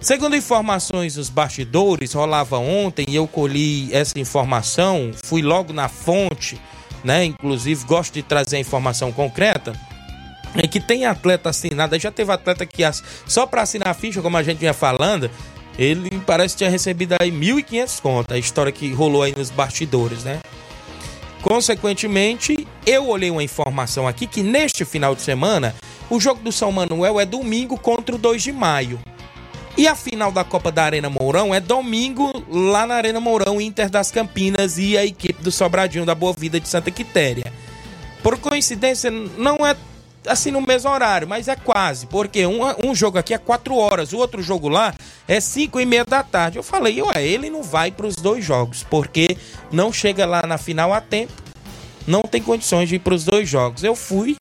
[0.00, 6.60] Segundo informações dos bastidores, rolava ontem e eu colhi essa informação, fui logo na fonte,
[7.02, 7.24] né?
[7.24, 9.72] Inclusive gosto de trazer a informação concreta.
[10.54, 14.22] É que tem atleta assinado, já teve atleta que ass- só para assinar a ficha,
[14.22, 15.30] como a gente vinha falando,
[15.78, 20.24] ele parece que tinha recebido aí 1.500 contas, a história que rolou aí nos bastidores,
[20.24, 20.40] né?
[21.42, 25.74] Consequentemente, eu olhei uma informação aqui que neste final de semana
[26.08, 28.98] o jogo do São Manuel é domingo contra o 2 de maio.
[29.76, 33.90] E a final da Copa da Arena Mourão é domingo lá na Arena Mourão, Inter
[33.90, 37.52] das Campinas e a equipe do Sobradinho da Boa Vida de Santa Quitéria.
[38.22, 39.76] Por coincidência, não é
[40.26, 44.14] assim no mesmo horário, mas é quase, porque um, um jogo aqui é 4 horas,
[44.14, 44.94] o outro jogo lá
[45.28, 46.58] é 5 e meia da tarde.
[46.58, 49.36] Eu falei, ué, ele não vai para os dois jogos, porque
[49.70, 51.34] não chega lá na final a tempo,
[52.06, 53.84] não tem condições de ir para os dois jogos.
[53.84, 54.38] Eu fui,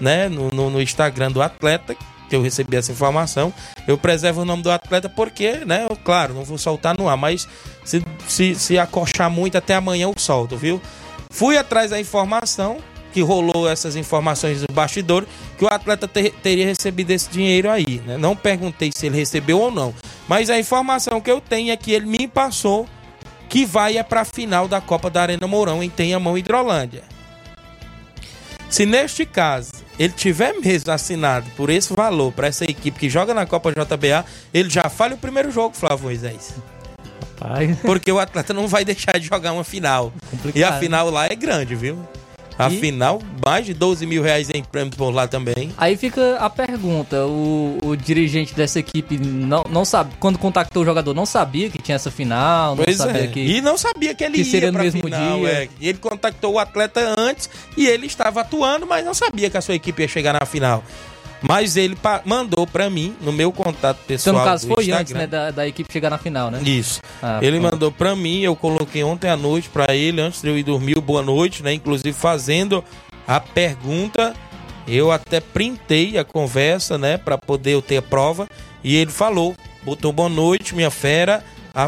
[0.00, 1.94] né, no, no, no Instagram do atleta,
[2.30, 3.52] que eu recebi essa informação.
[3.86, 7.16] Eu preservo o nome do atleta porque, né, eu, claro, não vou soltar no ar,
[7.16, 7.46] mas
[7.84, 10.80] se, se, se acochar muito até amanhã eu solto, viu?
[11.28, 12.78] Fui atrás da informação,
[13.12, 15.26] que rolou essas informações do bastidor,
[15.58, 18.16] que o atleta ter- teria recebido esse dinheiro aí, né?
[18.16, 19.92] Não perguntei se ele recebeu ou não,
[20.28, 22.86] mas a informação que eu tenho é que ele me passou
[23.48, 27.02] que vai é para a final da Copa da Arena Mourão em Tenhamão, Hidrolândia.
[28.70, 33.34] Se neste caso ele tiver mesmo assinado por esse valor para essa equipe que joga
[33.34, 36.54] na Copa JBA, ele já falha o primeiro jogo, Flávio Moisés.
[37.38, 37.76] Pai.
[37.82, 40.12] Porque o atleta não vai deixar de jogar uma final.
[40.54, 41.98] E a final lá é grande, viu?
[42.66, 45.72] A E- final, mais de 12 mil reais em prêmios por lá também.
[45.76, 50.86] Aí fica a pergunta: o, o dirigente dessa equipe não, não sabe, quando contactou o
[50.86, 53.26] jogador, não sabia que tinha essa final, não Pois sabia é.
[53.26, 53.40] que.
[53.40, 55.48] E não sabia que ele que ia seria no mesmo final, dia.
[55.48, 55.68] é.
[55.80, 59.74] Ele contactou o atleta antes e ele estava atuando, mas não sabia que a sua
[59.74, 60.82] equipe ia chegar na final.
[61.42, 65.00] Mas ele mandou pra mim, no meu contato Então, pessoal no caso, foi Instagram.
[65.00, 66.60] antes né, da, da equipe chegar na final, né?
[66.62, 67.00] Isso.
[67.22, 67.72] Ah, ele pronto.
[67.72, 71.00] mandou pra mim, eu coloquei ontem à noite pra ele, antes de eu ir dormir,
[71.00, 71.72] boa noite, né?
[71.72, 72.84] Inclusive fazendo
[73.26, 74.34] a pergunta.
[74.86, 77.16] Eu até printei a conversa, né?
[77.16, 78.46] Pra poder eu ter a prova.
[78.82, 81.42] E ele falou botou boa noite, minha fera.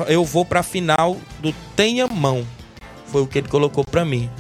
[0.09, 2.47] Eu vou pra final do Tenha Mão.
[3.07, 4.31] Foi o que ele colocou pra mim.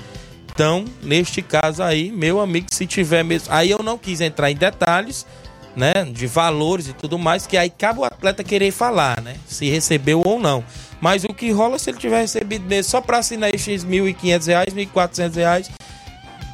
[0.55, 3.49] Então, neste caso aí, meu amigo, se tiver mesmo.
[3.51, 5.27] Aí eu não quis entrar em detalhes,
[5.75, 6.05] né?
[6.05, 9.37] De valores e tudo mais, que aí cabe o atleta querer falar, né?
[9.47, 10.63] Se recebeu ou não.
[11.01, 14.73] Mas o que rola se ele tiver recebido mesmo só pra assinar esses R$ 1.500,
[14.95, 15.71] 1.400 reais,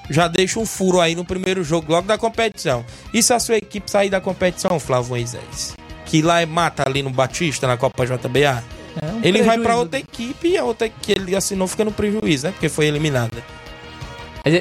[0.08, 2.84] já deixa um furo aí no primeiro jogo, logo da competição.
[3.12, 5.74] E se a sua equipe sair da competição, Flávio Moisés?
[6.06, 8.64] Que lá é mata ali no Batista, na Copa JBA.
[9.02, 9.62] É um ele vai prejuízo.
[9.62, 12.52] pra outra equipe e a outra que ele assinou fica no prejuízo, né?
[12.52, 13.44] Porque foi eliminada.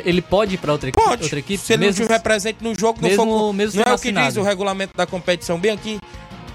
[0.05, 1.03] Ele pode ir pra outra equipe?
[1.03, 1.23] Pode.
[1.23, 1.63] Outra equipe?
[1.63, 3.95] se ele mesmo- não estiver presente no jogo, não, mesmo- for, com- mesmo não é
[3.95, 5.99] o que diz o regulamento da competição bem aqui.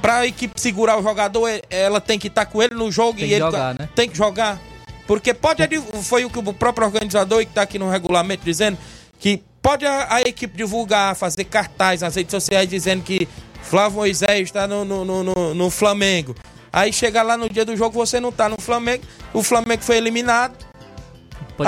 [0.01, 3.29] Pra a equipe segurar o jogador, ela tem que estar com ele no jogo Tem
[3.29, 3.89] e ele jogar, né?
[3.95, 4.61] tem que jogar.
[5.07, 5.63] Porque pode,
[6.03, 8.77] foi o que o próprio organizador que está aqui no regulamento dizendo
[9.19, 13.29] que pode a, a equipe divulgar, fazer cartaz nas redes sociais dizendo que
[13.63, 16.35] Flávio Moisés está no, no, no, no- Flamengo.
[16.73, 19.99] Aí chega lá no dia do jogo, você não tá no Flamengo, o Flamengo foi
[19.99, 20.55] eliminado,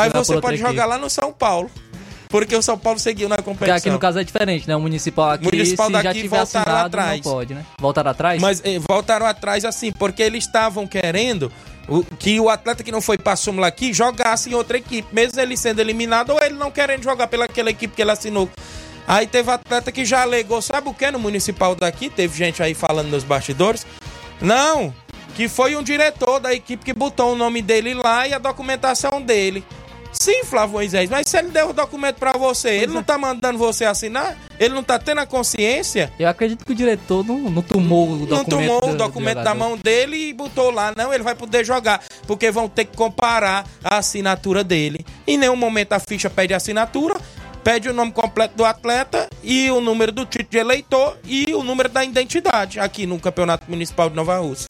[0.03, 0.69] aí você pode equipe.
[0.69, 1.71] jogar lá no São Paulo.
[2.29, 3.77] Porque o São Paulo seguiu na Porque competição.
[3.77, 4.75] aqui no caso é diferente, né?
[4.75, 7.25] O municipal aqui, Municipal se já daqui tiver voltaram assinado, atrás.
[7.25, 7.65] não pode, né?
[7.81, 8.43] Voltaram atrás?
[8.43, 11.53] Mas eh, voltaram atrás assim, porque eles estavam querendo
[11.89, 15.39] o- que o atleta que não foi pra súmula aqui jogasse em outra equipe, mesmo
[15.41, 18.49] ele sendo eliminado ou ele não querendo jogar pelaquela equipe que ele assinou.
[19.07, 22.11] Aí teve atleta que já alegou, sabe o que no municipal daqui?
[22.11, 23.87] Teve gente aí falando nos bastidores.
[24.41, 24.93] Não,
[25.37, 29.23] que foi um diretor da equipe que botou o nome dele lá e a documentação
[29.23, 29.65] dele.
[30.21, 33.59] Sim, Flávio Moisés, mas se ele deu o documento pra você, ele não tá mandando
[33.59, 34.37] você assinar?
[34.59, 36.11] Ele não tá tendo a consciência?
[36.19, 38.97] Eu acredito que o diretor não, não tomou o documento não tomou do- o do
[38.97, 39.59] documento da jogador.
[39.59, 40.95] mão dele e botou lá.
[40.97, 42.01] Não, ele vai poder jogar.
[42.27, 45.05] Porque vão ter que comparar a assinatura dele.
[45.27, 47.17] Em nenhum momento a ficha pede assinatura.
[47.63, 51.63] Pede o nome completo do atleta e o número do título de eleitor e o
[51.63, 54.69] número da identidade aqui no Campeonato Municipal de Nova Rússia.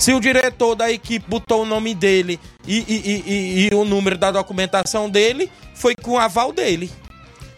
[0.00, 4.16] Se o diretor da equipe botou o nome dele e, e- e- e- o número
[4.16, 6.90] da documentação dele, foi com o aval dele.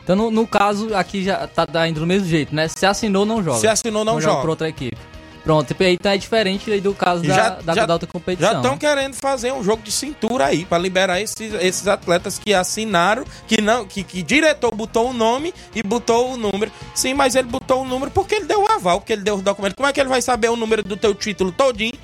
[0.02, 2.66] Então, no, no caso, aqui já tá tá indo do mesmo jeito, né?
[2.68, 3.60] Se assinou, não joga.
[3.60, 4.40] Se assinou, não joga.
[4.40, 4.96] pra outra equipe.
[5.44, 8.50] Pronto, e aí é diferente aí do caso da, Já- da, já- da outra competição.
[8.52, 8.78] Já estão né?
[8.78, 13.60] querendo fazer um jogo de cintura aí para liberar esses, esses atletas que assinaram, que
[13.60, 16.70] não, que, que diretor botou o nome e botou o número.
[16.94, 19.42] Sim, mas ele botou o número porque ele deu o aval, porque ele deu o
[19.42, 19.74] documento.
[19.76, 21.94] Como é que ele vai saber o número do teu título todinho?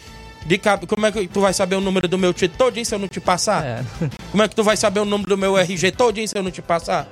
[0.49, 2.95] De cab- Como é que tu vai saber o número do meu título todinho se
[2.95, 3.65] eu não te passar?
[3.65, 3.85] É.
[4.33, 6.51] Como é que tu vai saber o número do meu RG todinho se eu não
[6.51, 7.07] te passar?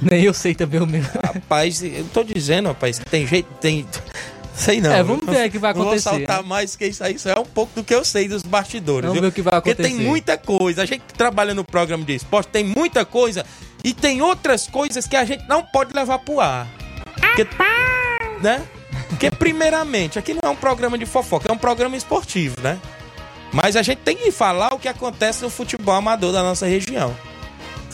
[0.00, 1.02] Nem eu sei também o meu.
[1.02, 3.86] Rapaz, eu tô dizendo, rapaz, tem jeito, tem.
[4.54, 4.90] Sei não.
[4.90, 6.48] É, vamos ver o que vai Não acontecer, Vou saltar né?
[6.48, 9.02] mais que isso aí, isso é um pouco do que eu sei dos bastidores.
[9.06, 9.22] Vamos viu?
[9.22, 10.08] ver o que vai Porque tem acontecer.
[10.08, 10.82] muita coisa.
[10.82, 13.46] A gente que trabalha no programa de esporte tem muita coisa
[13.84, 16.66] e tem outras coisas que a gente não pode levar pro ar.
[17.20, 17.46] Porque,
[18.42, 18.62] né?
[19.08, 22.78] Porque, primeiramente, aqui não é um programa de fofoca, é um programa esportivo, né?
[23.52, 27.16] Mas a gente tem que falar o que acontece no futebol amador da nossa região.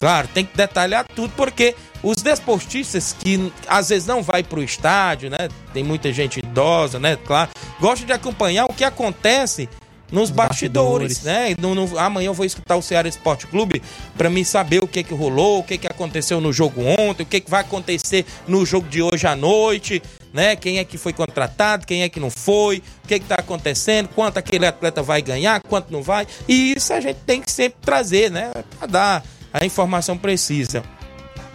[0.01, 5.31] Claro, tem que detalhar tudo, porque os desportistas que às vezes não vai pro estádio,
[5.31, 5.49] né?
[5.73, 7.17] Tem muita gente idosa, né?
[7.25, 7.51] Claro,
[7.81, 9.69] gosta de acompanhar o que acontece
[10.13, 11.23] nos bastidores, bastidores.
[11.23, 11.55] né?
[11.59, 13.81] No- no- amanhã eu vou escutar o Ceará Esporte Clube
[14.19, 17.27] para me saber o que que rolou, o que que aconteceu no jogo ontem, o
[17.27, 20.03] que que vai acontecer no jogo de hoje à noite,
[20.35, 20.57] né?
[20.57, 24.09] Quem é que foi contratado, quem é que não foi, o que que tá acontecendo,
[24.09, 26.27] quanto aquele atleta vai ganhar, quanto não vai.
[26.49, 28.51] E isso a gente tem que sempre trazer, né?
[28.77, 30.83] Para dar a informação precisa.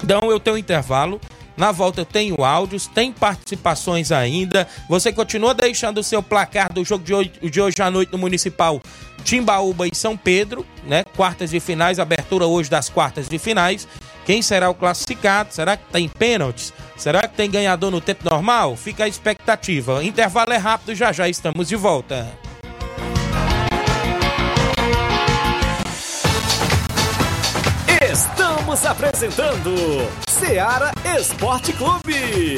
[0.02, 1.20] Então eu tenho um intervalo.
[1.58, 4.66] Na volta eu tenho áudios, tem participações ainda.
[4.88, 8.18] Você continua deixando o seu placar do jogo de hoje, de hoje à noite no
[8.18, 8.82] Municipal
[9.20, 11.04] Timbaúba e São Pedro, né?
[11.16, 13.88] Quartas de finais, abertura hoje das quartas de finais.
[14.26, 15.54] Quem será o classificado?
[15.54, 16.74] Será que tem pênaltis?
[16.96, 18.76] Será que tem ganhador no tempo normal?
[18.76, 20.04] Fica a expectativa.
[20.04, 22.28] Intervalo é rápido, já já estamos de volta.
[28.12, 29.76] Estamos apresentando
[30.30, 32.58] Seara Esporte Clube.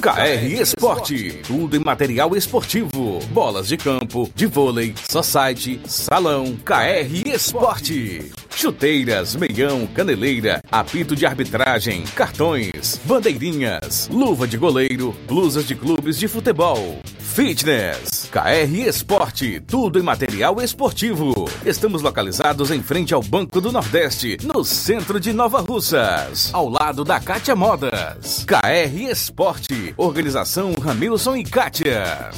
[0.00, 8.30] KR Esporte, tudo em material esportivo, bolas de campo, de vôlei, society, salão, KR Esporte.
[8.54, 16.28] Chuteiras, meião, caneleira, apito de arbitragem, cartões, bandeirinhas, luva de goleiro, blusas de clubes de
[16.28, 17.00] futebol,
[17.36, 21.34] fitness, KR Esporte, tudo em material esportivo.
[21.66, 27.04] Estamos localizados em frente ao Banco do Nordeste, no centro de Nova Russas, ao lado
[27.04, 28.42] da Kátia Modas.
[28.46, 32.30] KR Esporte, organização Ramilson e Kátia.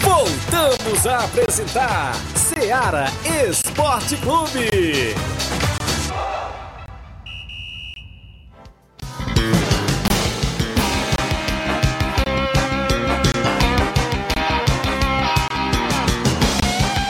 [0.01, 3.07] Voltamos a apresentar Seara
[3.49, 5.15] Esporte Clube.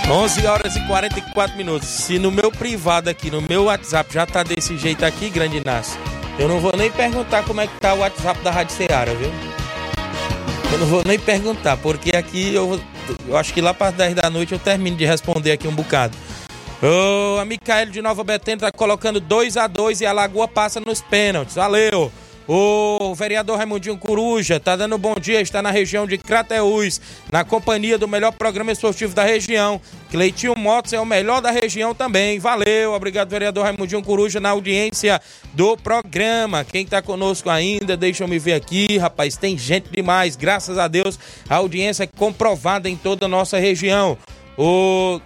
[0.09, 1.87] 11 horas e 44 minutos.
[1.87, 5.99] Se no meu privado aqui, no meu WhatsApp, já tá desse jeito aqui, grande Inácio,
[6.39, 9.29] eu não vou nem perguntar como é que tá o WhatsApp da Rádio Ceará, viu?
[10.71, 12.79] Eu não vou nem perguntar, porque aqui eu,
[13.27, 16.15] eu acho que lá para 10 da noite eu termino de responder aqui um bocado.
[16.81, 20.79] Ô, a Micael de Nova Betânia tá colocando 2 a 2 e a Lagoa passa
[20.79, 21.55] nos pênaltis.
[21.55, 22.11] Valeu!
[22.47, 27.97] O vereador Raimundinho Coruja tá dando bom dia, está na região de Crateús, na companhia
[27.97, 29.81] do melhor programa esportivo da região.
[30.09, 32.39] Cleitinho Motos é o melhor da região também.
[32.39, 35.19] Valeu, obrigado, vereador Raimundinho Coruja, na audiência
[35.53, 36.63] do programa.
[36.63, 40.87] Quem tá conosco ainda, deixa eu me ver aqui, rapaz, tem gente demais, graças a
[40.87, 41.19] Deus,
[41.49, 44.17] a audiência é comprovada em toda a nossa região.
[44.57, 45.19] O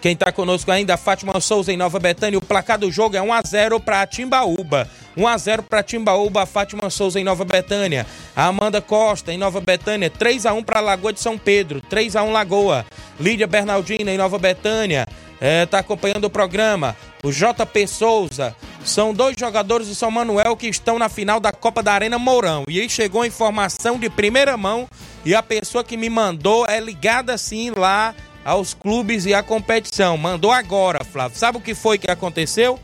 [0.00, 2.38] quem está conosco ainda, Fátima Souza em Nova Betânia.
[2.38, 4.88] O placar do jogo é 1x0 para Timbaúba.
[5.16, 8.06] 1x0 para Timbaúba, Fátima Souza em Nova Betânia.
[8.34, 10.10] A Amanda Costa em Nova Betânia.
[10.10, 11.82] 3x1 para Lagoa de São Pedro.
[11.82, 12.86] 3x1 Lagoa.
[13.18, 15.06] Lídia Bernardina em Nova Betânia.
[15.34, 16.96] Está é, acompanhando o programa.
[17.22, 18.56] O JP Souza.
[18.82, 22.64] São dois jogadores do São Manuel que estão na final da Copa da Arena Mourão.
[22.68, 24.88] E aí chegou a informação de primeira mão.
[25.26, 28.14] E a pessoa que me mandou é ligada assim lá
[28.44, 30.16] aos clubes e à competição.
[30.16, 31.38] Mandou agora, Flávio.
[31.38, 32.78] Sabe o que foi que aconteceu?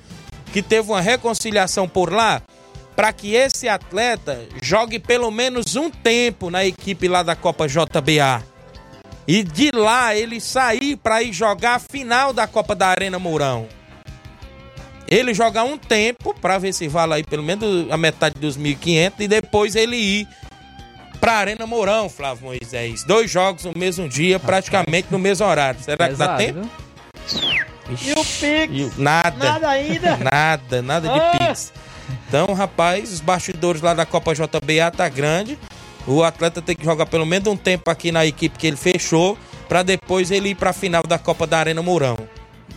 [0.52, 2.42] Que teve uma reconciliação por lá
[2.96, 8.42] para que esse atleta jogue pelo menos um tempo na equipe lá da Copa JBA.
[9.28, 13.68] E de lá ele sair para ir jogar a final da Copa da Arena Mourão.
[15.08, 19.12] Ele jogar um tempo para ver se vale aí pelo menos a metade dos 1.500
[19.20, 20.28] e depois ele ir
[21.16, 23.04] pra Arena Mourão, Flávio Moisés.
[23.04, 25.80] Dois jogos no mesmo dia, praticamente no mesmo horário.
[25.80, 26.68] Será que dá tempo?
[27.88, 28.96] E o Pix?
[28.98, 29.36] Nada.
[29.52, 30.16] Nada ainda?
[30.32, 31.32] Nada, nada de Ah.
[31.48, 31.72] Pix.
[32.28, 35.58] Então, rapaz, os bastidores lá da Copa JBA tá grande.
[36.06, 39.36] O atleta tem que jogar pelo menos um tempo aqui na equipe que ele fechou,
[39.68, 42.16] pra depois ele ir pra final da Copa da Arena Mourão.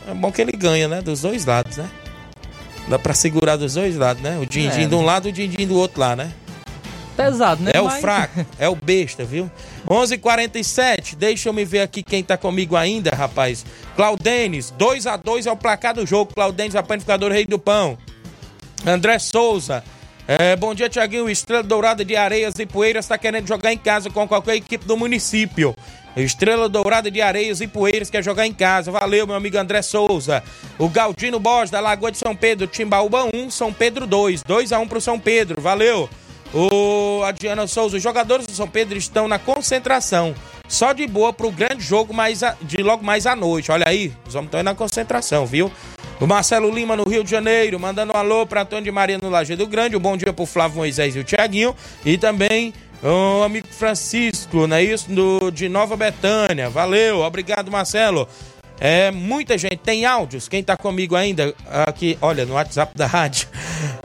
[0.07, 1.01] É bom que ele ganha, né?
[1.01, 1.87] Dos dois lados, né?
[2.87, 4.39] Dá pra segurar dos dois lados, né?
[4.41, 4.87] O din-din É.
[4.87, 6.31] de um lado e o din-din do outro lá, né?
[7.23, 7.71] Pesado, né?
[7.73, 9.51] É o Mas- fraco, é o besta, viu?
[9.89, 11.15] 11:47.
[11.15, 13.65] Deixa eu me ver aqui quem tá comigo ainda, rapaz.
[13.95, 16.33] Claudenes, 2 a 2 é o placar do jogo.
[16.33, 17.97] Claudenes, a panificador Rei do Pão.
[18.85, 19.83] André Souza.
[20.27, 21.29] É, bom dia, Tiaguinho.
[21.29, 24.95] Estrela Dourada de Areias e Poeiras está querendo jogar em casa com qualquer equipe do
[24.95, 25.75] município.
[26.15, 28.91] Estrela Dourada de Areias e Poeiras quer jogar em casa.
[28.91, 30.43] Valeu, meu amigo André Souza.
[30.77, 32.67] O Galdino Borges, da Lagoa de São Pedro.
[32.67, 34.43] Timbaúba 1, São Pedro 2.
[34.43, 35.61] 2 a 1 pro São Pedro.
[35.61, 36.09] Valeu.
[36.53, 40.33] O Adriano Souza, os jogadores do São Pedro estão na concentração.
[40.67, 43.71] Só de boa pro grande jogo mais a- de logo mais à noite.
[43.71, 45.71] Olha aí, os homens estão aí na concentração, viu?
[46.19, 49.29] O Marcelo Lima no Rio de Janeiro, mandando um alô para Antônio de Maria no
[49.29, 49.95] Lajeado Grande.
[49.95, 51.75] Um bom dia pro Flávio Moisés e o Tiaguinho.
[52.05, 55.09] E também o amigo Francisco, não é isso?
[55.09, 56.69] Do, de Nova Betânia.
[56.69, 58.27] Valeu, obrigado, Marcelo.
[58.79, 60.47] É, muita gente, tem áudios.
[60.47, 61.53] Quem tá comigo ainda
[61.85, 63.47] aqui, olha, no WhatsApp da rádio.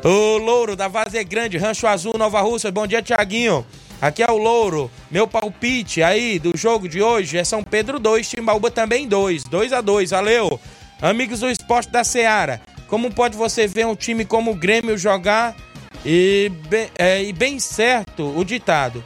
[0.05, 2.71] O Louro da Vazia Grande, Rancho Azul, Nova Rússia.
[2.71, 3.65] Bom dia, Tiaguinho.
[4.03, 4.91] Aqui é o Louro.
[5.11, 9.45] Meu palpite aí do jogo de hoje é São Pedro 2, Timbaúba também 2.
[9.45, 10.61] 2 a 2 valeu.
[11.01, 15.57] Amigos do esporte da Seara, como pode você ver um time como o Grêmio jogar
[16.05, 19.03] e bem, é, e bem certo o ditado: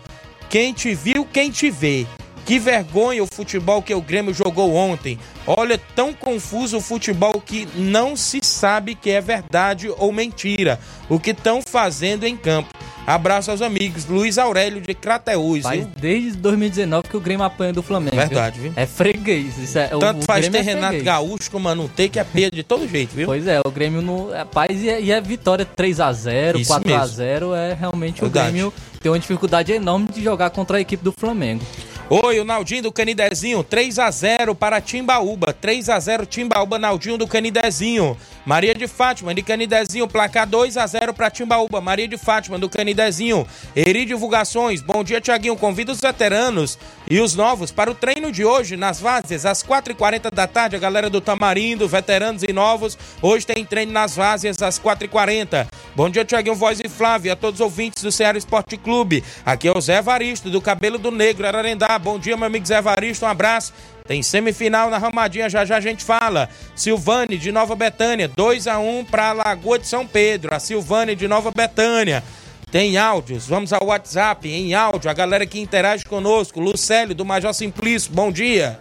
[0.50, 2.06] quem te viu, quem te vê.
[2.48, 5.18] Que vergonha o futebol que o Grêmio jogou ontem.
[5.46, 10.80] Olha, tão confuso o futebol que não se sabe que é verdade ou mentira
[11.10, 12.70] o que estão fazendo em campo.
[13.06, 14.06] Abraço aos amigos.
[14.06, 15.90] Luiz Aurélio de Crateús, Faz viu?
[16.00, 18.16] desde 2019 que o Grêmio apanha do Flamengo.
[18.16, 18.72] Verdade, viu?
[18.74, 19.76] É freguês.
[19.76, 21.04] É, Tanto o faz Grêmio ter é Renato.
[21.04, 23.26] Gaúcho como não ter, que é perda de todo jeito, viu?
[23.26, 24.30] Pois é, o Grêmio no.
[24.30, 27.54] Rapaz, e é, e é vitória 3x0, Isso 4x0.
[27.54, 28.48] É realmente Verdade.
[28.48, 31.62] o Grêmio tem uma dificuldade enorme de jogar contra a equipe do Flamengo.
[32.10, 35.52] Oi, o Naldinho do Canidezinho, 3 a 0 para Timbaúba.
[35.52, 38.16] 3 a 0 Timbaúba, Naldinho do Canidezinho.
[38.46, 41.82] Maria de Fátima de Canidezinho, placar 2 a 0 para Timbaúba.
[41.82, 43.46] Maria de Fátima do Canidezinho.
[43.76, 45.54] Eri Divulgações, bom dia, Tiaguinho.
[45.54, 46.78] Convida os veteranos
[47.10, 50.76] e os novos para o treino de hoje nas Várzeas, às 4h40 da tarde.
[50.76, 52.96] A galera do Tamarindo, veteranos e novos.
[53.20, 55.66] Hoje tem treino nas Várzeas às 4h40.
[55.94, 59.22] Bom dia, Tiaguinho Voz e Flávio, a todos os ouvintes do Ceará Esporte Clube.
[59.44, 61.97] Aqui é o Zé Varisto, do Cabelo do Negro, Ararendá.
[61.98, 63.72] Bom dia, meu amigo Zé Varisto, um abraço.
[64.06, 66.48] Tem semifinal na Ramadinha, já já a gente fala.
[66.74, 70.54] Silvane de Nova Betânia, 2 a 1 para Lagoa de São Pedro.
[70.54, 72.24] A Silvane de Nova Betânia.
[72.70, 75.10] Tem áudios, vamos ao WhatsApp em áudio.
[75.10, 78.78] A galera que interage conosco, Lucélio do Major Simplício, bom dia.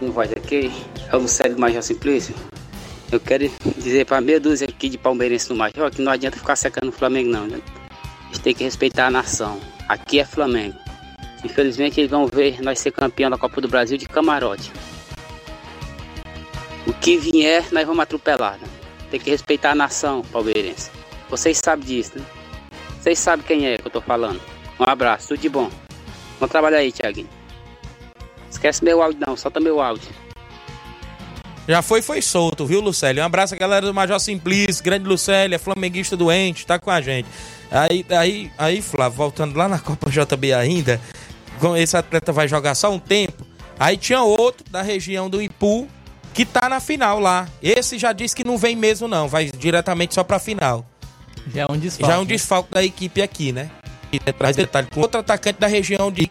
[0.00, 0.72] Um voz aqui,
[1.10, 2.34] é o Lucélio do Major Simplício.
[3.10, 6.56] Eu quero dizer para meia dúzia aqui de palmeirense no Major que não adianta ficar
[6.56, 7.44] secando o Flamengo não?
[7.44, 9.58] A gente tem que respeitar a nação.
[9.88, 10.87] Aqui é Flamengo.
[11.44, 14.72] Infelizmente eles vão ver nós ser campeão da Copa do Brasil de camarote.
[16.86, 18.66] O que vier, nós vamos atropelar, né?
[19.10, 20.90] Tem que respeitar a nação palmeirense.
[21.30, 22.24] Vocês sabem disso, né?
[23.00, 24.40] Vocês sabem quem é que eu tô falando.
[24.78, 25.70] Um abraço, tudo de bom.
[26.38, 27.28] Vamos trabalhar aí, Thiaguinho.
[28.50, 30.08] Esquece meu áudio não, solta meu áudio.
[31.68, 33.22] Já foi, foi solto, viu, Lucélio?
[33.22, 36.98] Um abraço à galera do Major Simplício, grande Lucélio, é flamenguista doente, tá com a
[37.00, 37.28] gente.
[37.70, 40.98] Aí, aí, aí, Flávio, voltando lá na Copa JB ainda,
[41.76, 43.46] esse atleta vai jogar só um tempo.
[43.78, 45.88] Aí tinha outro da região do Ipu
[46.34, 47.48] que tá na final lá.
[47.62, 50.84] Esse já disse que não vem mesmo, não, vai diretamente só pra final.
[51.52, 52.12] Já é um desfalque.
[52.12, 53.70] Já é um desfalque da equipe aqui, né?
[54.56, 54.88] Detalhe.
[54.92, 56.28] Com outro atacante da região de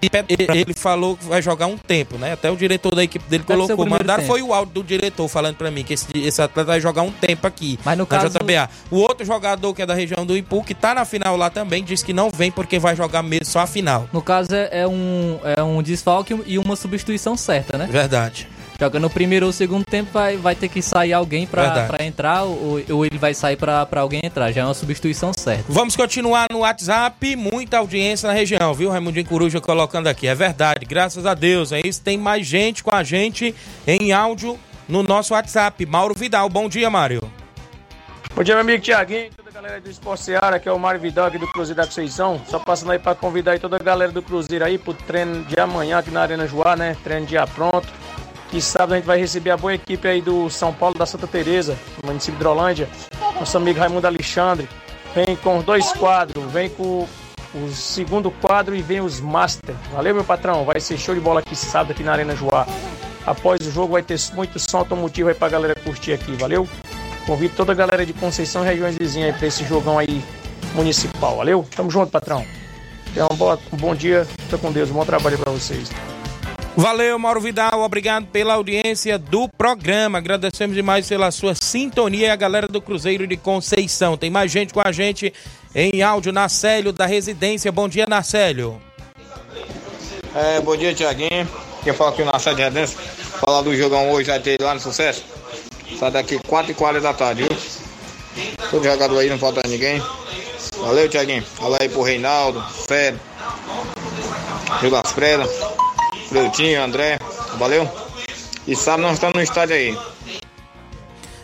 [0.53, 2.33] ele falou que vai jogar um tempo, né?
[2.33, 3.85] Até o diretor da equipe dele Deve colocou.
[3.85, 4.31] Mandaram tempo.
[4.33, 7.11] foi o áudio do diretor falando pra mim que esse, esse atleta vai jogar um
[7.11, 8.69] tempo aqui Mas no na caso- JBA.
[8.91, 11.83] O outro jogador que é da região do Ipu, que tá na final lá também,
[11.83, 14.07] disse que não vem porque vai jogar mesmo só a final.
[14.11, 17.87] No caso, é, é um, é um desfalque e uma substituição certa, né?
[17.89, 18.47] Verdade.
[18.79, 22.79] Joga no primeiro ou segundo tempo, vai, vai ter que sair alguém pra entrar, ou,
[22.91, 24.51] ou ele vai sair pra, pra alguém entrar.
[24.51, 25.65] Já é uma substituição certa.
[25.67, 28.91] Vamos continuar no WhatsApp, muita audiência na região, viu?
[28.91, 30.27] Raimundinho Coruja colocando aqui.
[30.27, 31.71] É verdade, graças a Deus.
[31.71, 33.55] É isso, tem mais gente com a gente
[33.87, 35.83] em áudio no nosso WhatsApp.
[35.87, 37.21] Mauro Vidal, bom dia, Mário.
[38.35, 41.01] Bom dia, meu amigo Tiaguinho, toda a galera do Esporte Seara, que é o Mário
[41.01, 42.39] Vidal aqui do Cruzeiro da Conceição.
[42.47, 45.59] Só passando aí para convidar aí toda a galera do Cruzeiro aí pro treino de
[45.59, 46.95] amanhã aqui na Arena Joá, né?
[47.03, 47.87] Treino dia pronto.
[48.49, 51.27] Que sábado a gente vai receber a boa equipe aí do São Paulo da Santa
[51.27, 52.89] Teresa, no município de Hidrolândia.
[53.37, 54.69] Nosso amigo Raimundo Alexandre.
[55.13, 57.07] Vem com dois quadros, vem com
[57.53, 59.75] o segundo quadro e vem os Master.
[59.91, 60.63] Valeu, meu patrão.
[60.63, 62.65] Vai ser show de bola aqui sábado aqui na Arena Joá.
[63.25, 66.67] Após o jogo vai ter muito som automotivo aí pra galera curtir aqui, valeu?
[67.25, 70.23] Convido toda a galera de Conceição e regiões vizinhas aí pra esse jogão aí
[70.73, 71.67] municipal, valeu?
[71.75, 72.45] Tamo junto, patrão.
[73.13, 75.89] Tenha um, bom dia, fica com Deus, um bom trabalho pra vocês.
[76.77, 77.81] Valeu, Mauro Vidal.
[77.81, 80.19] Obrigado pela audiência do programa.
[80.19, 84.15] Agradecemos demais pela sua sintonia e a galera do Cruzeiro de Conceição.
[84.15, 85.33] Tem mais gente com a gente
[85.73, 86.31] em áudio.
[86.31, 87.71] Nacélio da Residência.
[87.71, 88.79] Bom dia, Nacélio.
[90.35, 91.49] É, bom dia, Tiaguinho.
[91.83, 93.01] Quem fala aqui na sede Redenção.
[93.41, 95.25] Falar do jogão hoje vai ter lá no sucesso.
[95.97, 97.57] Sai daqui 4h40 da tarde, viu?
[98.69, 99.99] Todo jogador aí, não falta ninguém.
[100.77, 101.41] Valeu, Tiaguinho.
[101.41, 103.17] Fala aí pro Reinaldo, Fred,
[104.79, 105.47] Judas Preda,
[106.27, 107.17] Freutinho, André.
[107.57, 107.89] Valeu?
[108.67, 109.97] E sábado nós estamos no estádio aí.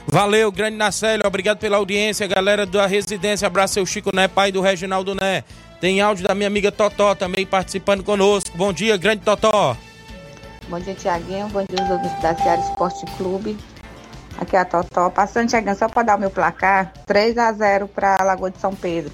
[0.05, 1.25] Valeu, grande Nacélio.
[1.25, 3.47] Obrigado pela audiência, galera da Residência.
[3.47, 5.43] Abraço seu Chico Né, pai do Reginaldo Né.
[5.79, 8.55] Tem áudio da minha amiga Totó também participando conosco.
[8.55, 9.75] Bom dia, grande Totó.
[10.67, 11.47] Bom dia, Tiaguinho.
[11.47, 13.57] Bom dia, os ouvintes da Seara Esporte Clube.
[14.37, 15.09] Aqui é a Totó.
[15.09, 18.75] Passando, Tiaguinho, só para dar o meu placar: 3 a 0 para Lagoa de São
[18.75, 19.11] Pedro.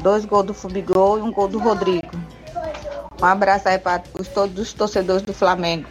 [0.00, 2.08] Dois gols do Fubigol e um gol do Rodrigo.
[3.20, 5.88] Um abraço aí para os, todos os torcedores do Flamengo.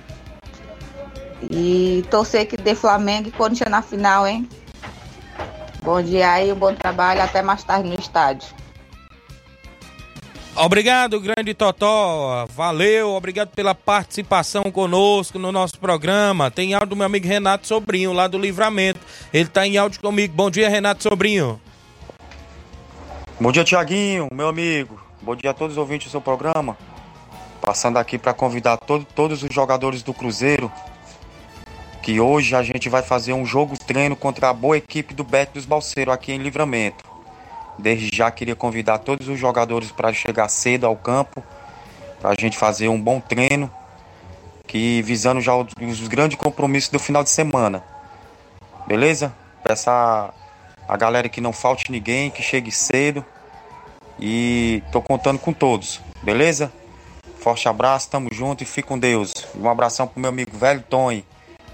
[1.51, 4.47] E torcer que dê Flamengo e Corinthians na final, hein?
[5.83, 7.21] Bom dia aí, um bom trabalho.
[7.21, 8.47] Até mais tarde no estádio.
[10.55, 12.47] Obrigado, grande Totó.
[12.47, 16.49] Valeu, obrigado pela participação conosco no nosso programa.
[16.49, 18.99] Tem áudio do meu amigo Renato Sobrinho, lá do Livramento.
[19.31, 20.33] Ele tá em áudio comigo.
[20.33, 21.61] Bom dia, Renato Sobrinho.
[23.39, 24.99] Bom dia, Tiaguinho, meu amigo.
[25.21, 26.75] Bom dia a todos os ouvintes do seu programa.
[27.67, 30.71] Passando aqui para convidar todo, todos os jogadores do Cruzeiro
[32.01, 35.55] que hoje a gente vai fazer um jogo treino contra a boa equipe do Beto
[35.55, 37.03] dos Balseiros aqui em Livramento.
[37.77, 41.43] Desde já queria convidar todos os jogadores para chegar cedo ao campo,
[42.21, 43.69] para a gente fazer um bom treino,
[44.65, 47.83] que visando já os, os grandes compromissos do final de semana.
[48.87, 49.35] Beleza?
[49.61, 50.33] Peço a,
[50.87, 53.25] a galera que não falte ninguém, que chegue cedo.
[54.17, 56.71] E tô contando com todos, beleza?
[57.39, 59.31] Forte abraço, tamo junto e fique com Deus.
[59.55, 61.25] Um abração pro meu amigo velho Tony,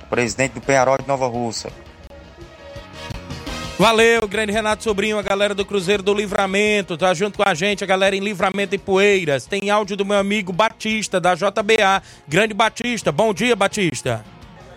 [0.09, 1.71] presidente do Penharol de Nova Russa.
[3.77, 7.83] Valeu, grande Renato Sobrinho, a galera do Cruzeiro do Livramento, tá junto com a gente,
[7.83, 9.45] a galera em Livramento e Poeiras.
[9.47, 12.03] Tem áudio do meu amigo Batista, da JBA.
[12.27, 14.23] Grande Batista, bom dia, Batista.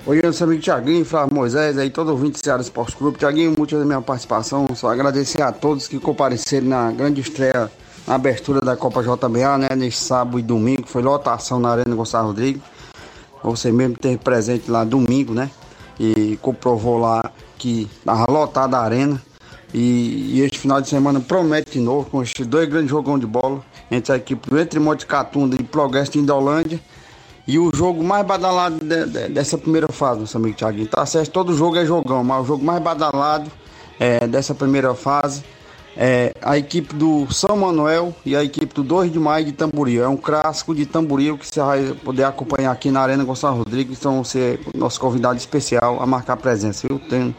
[0.07, 3.19] Oi, eu sou amigo Tiaguinho, Flávio Moisés, aí todo ouvinte do Ceará Esporte Clube.
[3.19, 7.71] Tiaguinho, muito da minha participação, só agradecer a todos que compareceram na grande estreia,
[8.07, 12.29] na abertura da Copa JBA, né, neste sábado e domingo, foi lotação na Arena Gonçalo
[12.29, 12.63] Rodrigues.
[13.43, 15.51] Você mesmo teve presente lá domingo, né,
[15.99, 19.21] e comprovou lá que estava lotada a arena.
[19.75, 23.27] E, e, este final de semana promete de novo com esses dois grandes jogos de
[23.27, 26.81] bola entre a equipe do Entre Monte Catunda e Progresso de Indolândia.
[27.47, 30.87] E o jogo mais badalado de, de, dessa primeira fase, nosso amigo Thiaguinho.
[30.87, 33.51] Tá certo, todo jogo é jogão, mas o jogo mais badalado
[33.99, 35.45] é, dessa primeira fase
[35.97, 40.05] é a equipe do São Manuel e a equipe do 2 de Maio de Tamboril.
[40.05, 43.99] É um clássico de Tamboril que você vai poder acompanhar aqui na Arena Gonçalo Rodrigues.
[43.99, 46.99] Então você é nosso convidado especial a marcar presença, viu?
[46.99, 47.35] Tem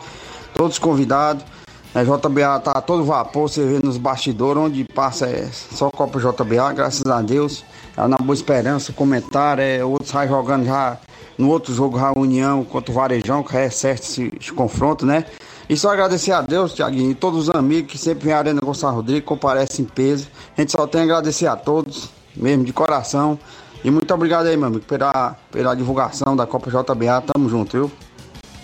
[0.55, 1.45] todos convidados.
[1.93, 6.74] A JBA tá todo vapor, você vê nos bastidores, onde passa é só Copa JBA,
[6.74, 7.64] graças a Deus.
[7.95, 10.99] É na Boa Esperança, comentário, é, outros vai jogando já
[11.38, 15.26] no outro jogo, a União contra o Varejão, que é certo esse, esse confronto, né?
[15.70, 18.61] E só agradecer a Deus, Tiaguinho, e todos os amigos que sempre vêm à Arena
[18.61, 20.30] Gonçalo Rodrigues, comparecem em peso.
[20.57, 23.38] A gente só tem a agradecer a todos, mesmo de coração.
[23.84, 27.22] E muito obrigado aí, meu amigo, pela, pela divulgação da Copa JBA.
[27.34, 27.91] Tamo junto, viu?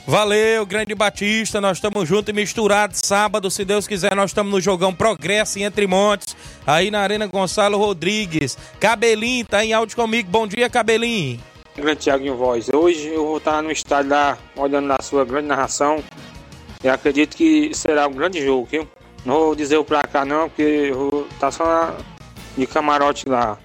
[0.07, 1.61] Valeu, grande Batista.
[1.61, 2.99] Nós estamos juntos e misturados.
[3.03, 6.35] Sábado, se Deus quiser, nós estamos no jogão Progresso em Entre Montes,
[6.67, 8.57] aí na Arena Gonçalo Rodrigues.
[8.79, 10.29] Cabelinho tá em áudio comigo.
[10.29, 11.39] Bom dia, Cabelinho.
[11.75, 12.69] Grande Tiaguinho Voz.
[12.69, 16.03] Hoje eu vou estar no estádio lá, olhando na sua grande narração.
[16.83, 18.87] E acredito que será um grande jogo, viu?
[19.25, 21.95] Não vou dizer o placar não, porque eu vou estar só
[22.57, 23.57] de camarote lá.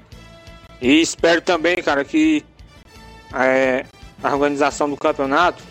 [0.80, 2.44] E espero também, cara, que
[3.34, 3.84] é,
[4.22, 5.62] a organização do campeonato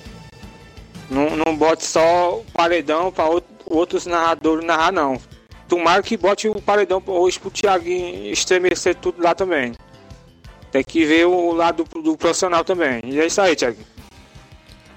[1.09, 5.17] não, não bote só paredão para outro, outros narradores narrar, não.
[5.69, 9.73] Tomara que bote o paredão hoje pro Thiago estremecer tudo lá também.
[10.71, 13.01] Tem que ver o lado do, do profissional também.
[13.05, 13.77] E é isso aí, Thiago.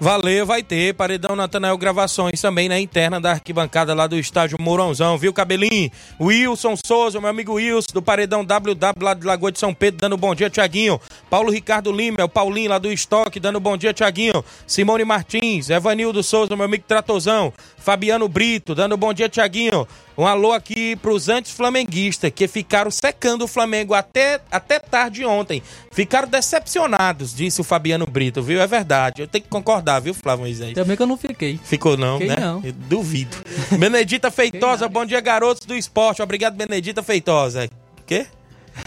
[0.03, 5.15] Valeu, vai ter Paredão Natanael Gravações também na interna da arquibancada lá do estádio Mourãozão,
[5.15, 5.91] viu, Cabelinho?
[6.19, 10.17] Wilson Souza, meu amigo Wilson, do Paredão WW lá de Lagoa de São Pedro, dando
[10.17, 10.99] bom dia, Tiaguinho.
[11.29, 14.43] Paulo Ricardo Lima, é o Paulinho lá do Estoque, dando bom dia, Tiaguinho.
[14.65, 17.53] Simone Martins, Evanildo Souza, meu amigo Tratozão.
[17.77, 19.87] Fabiano Brito, dando bom dia, Tiaguinho.
[20.17, 25.63] Um alô aqui pros antes-flamenguistas, que ficaram secando o Flamengo até, até tarde ontem.
[25.91, 28.61] Ficaram decepcionados, disse o Fabiano Brito, viu?
[28.61, 29.23] É verdade.
[29.23, 30.73] Eu tenho que concordar, viu, Flávio Moisés?
[30.73, 31.59] Também que eu não fiquei.
[31.63, 32.41] Ficou não, Fiquei né?
[32.41, 32.61] não.
[32.63, 33.37] Eu duvido.
[33.77, 36.21] Benedita Feitosa, bom dia, garotos do esporte.
[36.21, 37.69] Obrigado, Benedita Feitosa.
[38.05, 38.27] Quê?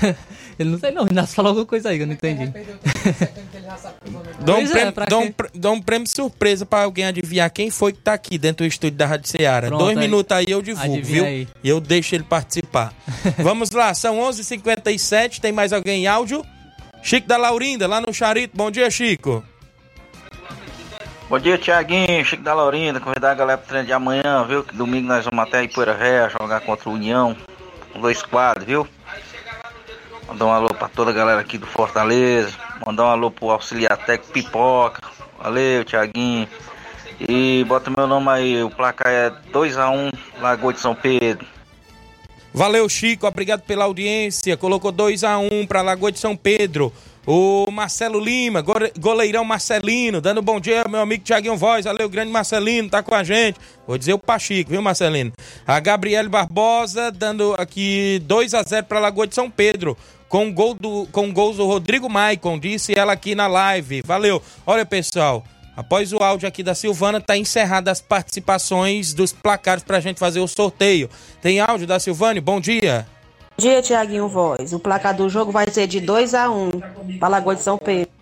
[0.58, 2.52] Ele não sei não, Inácio falou alguma coisa aí eu não entendi.
[4.40, 7.70] Dá um, é, prêmio, pra dá, um, dá um prêmio surpresa pra alguém adivinhar quem
[7.70, 9.66] foi que tá aqui dentro do estúdio da Rádio Ceará.
[9.68, 10.04] Pronto, Dois aí.
[10.04, 11.24] minutos aí eu divulgo, Adivinha viu?
[11.24, 11.48] aí.
[11.62, 12.94] E eu deixo ele participar.
[13.38, 16.44] Vamos lá, são 11 h 57 tem mais alguém em áudio?
[17.02, 18.56] Chico da Laurinda, lá no Charito.
[18.56, 19.44] Bom dia, Chico.
[21.26, 23.00] Bom dia, Tiaguinho, Chico da Laurinda.
[23.00, 24.62] Convidar a galera pro treino de amanhã, viu?
[24.62, 27.34] Que domingo nós vamos até Ipoeira Ré jogar contra o União.
[27.98, 28.86] Dois quadros, viu?
[30.28, 32.52] Mandar um alô pra toda a galera aqui do Fortaleza.
[32.86, 35.00] Mandar um alô pro auxiliar técnico Pipoca.
[35.42, 36.46] Valeu, Tiaguinho.
[37.18, 41.46] E bota meu nome aí, o placar é 2x1 Lagoa de São Pedro.
[42.52, 43.26] Valeu, Chico.
[43.26, 44.58] Obrigado pela audiência.
[44.58, 46.92] Colocou 2 a 1 para Lagoa de São Pedro.
[47.26, 48.62] O Marcelo Lima,
[48.98, 51.86] goleirão Marcelino, dando bom dia, meu amigo Tiaguinho Voz.
[51.86, 53.58] Valeu, grande Marcelino, tá com a gente.
[53.86, 55.32] Vou dizer o Pachico, viu, Marcelino?
[55.66, 59.96] A Gabriele Barbosa, dando aqui 2 a 0 para Lagoa de São Pedro.
[60.28, 64.02] Com gol do, com gols do Rodrigo Maicon, disse ela aqui na live.
[64.04, 64.42] Valeu.
[64.66, 65.44] Olha, pessoal,
[65.76, 70.38] Após o áudio aqui da Silvana, tá encerradas as participações dos placares pra gente fazer
[70.38, 71.10] o sorteio.
[71.42, 72.40] Tem áudio da Silvane?
[72.40, 73.04] Bom dia.
[73.56, 74.72] Bom dia, Tiaguinho Voz.
[74.72, 76.70] O placar do jogo vai ser de 2 a 1
[77.20, 78.12] para Lagoa de São Pedro.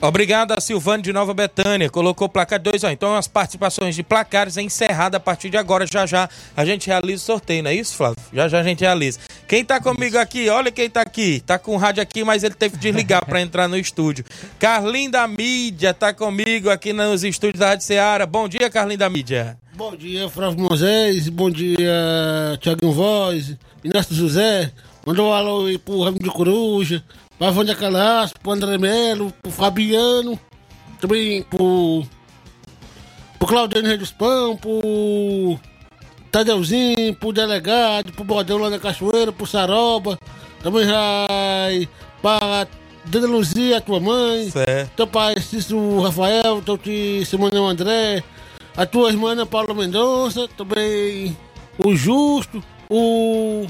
[0.00, 1.88] Obrigado a Silvane de Nova Betânia.
[1.88, 2.90] Colocou o placar 2 a 1.
[2.90, 5.86] Então as participações de placares é encerrada a partir de agora.
[5.86, 8.16] Já já a gente realiza o sorteio, não é isso, Flávio?
[8.32, 9.20] Já já a gente realiza.
[9.46, 10.48] Quem tá comigo aqui?
[10.48, 11.40] Olha quem tá aqui.
[11.46, 14.24] Tá com o rádio aqui, mas ele teve que desligar pra entrar no estúdio.
[14.58, 18.26] Carlinho da Mídia tá comigo aqui nos estúdios da Rádio Ceará.
[18.26, 19.56] Bom dia, Carlinho da Mídia.
[19.76, 21.28] Bom dia, Flávio Moisés.
[21.28, 23.54] Bom dia, Thiago Voz.
[23.84, 24.72] Inácio José.
[25.04, 27.04] Mandou um alô aí pro Ramo de Coruja.
[27.38, 30.40] Pra Vânia Calaço, pro André Melo, pro Fabiano.
[30.98, 32.06] Também pro.
[33.38, 35.60] pro Claudiano Rei dos Pão, pro.
[36.32, 40.18] Tadeuzinho, pro delegado, pro Bordão lá na Cachoeira, pro Saroba.
[40.62, 41.86] Também vai
[42.22, 42.66] pra
[43.04, 44.48] Dona Luzia, tua mãe.
[44.50, 44.96] Certo.
[44.96, 48.24] Teu pai Cícero Rafael, teu tio Simone André.
[48.76, 51.36] A tua irmã Ana Paula Mendonça, também
[51.78, 53.66] o Justo, o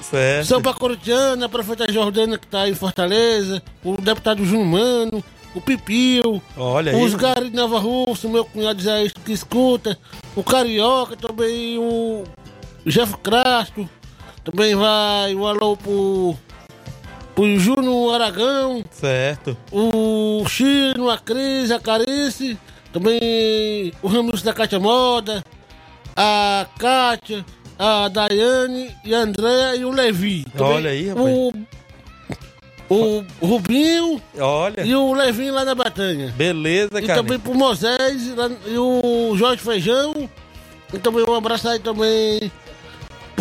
[0.00, 0.46] Certo.
[0.46, 5.24] Samba Corutiana, a prefeita Jordana que tá em Fortaleza, o deputado Júnior Mano,
[5.54, 9.96] o Pipio, Olha os Gari de Nova Rússia, meu cunhado Zé que escuta,
[10.34, 12.24] o Carioca, também o
[12.86, 13.88] Jeff Crasto,
[14.42, 16.34] também vai o alô pro,
[17.34, 19.56] pro Júnior Aragão, Certo.
[19.70, 22.58] o Chino, a Cris, a Carice,
[22.92, 25.44] também o Ramos da Cátia Moda,
[26.16, 27.44] a Kátia,
[27.78, 30.44] a Daiane e a Andréa e o Levi.
[30.56, 31.26] Também Olha aí, rapaz.
[32.88, 34.80] O, o Rubinho Olha.
[34.84, 36.34] e o Levinho lá na Batanha.
[36.36, 37.22] Beleza, E cara.
[37.22, 40.28] também pro Moisés lá- e o Jorge Feijão.
[40.92, 42.50] E também um abraço aí também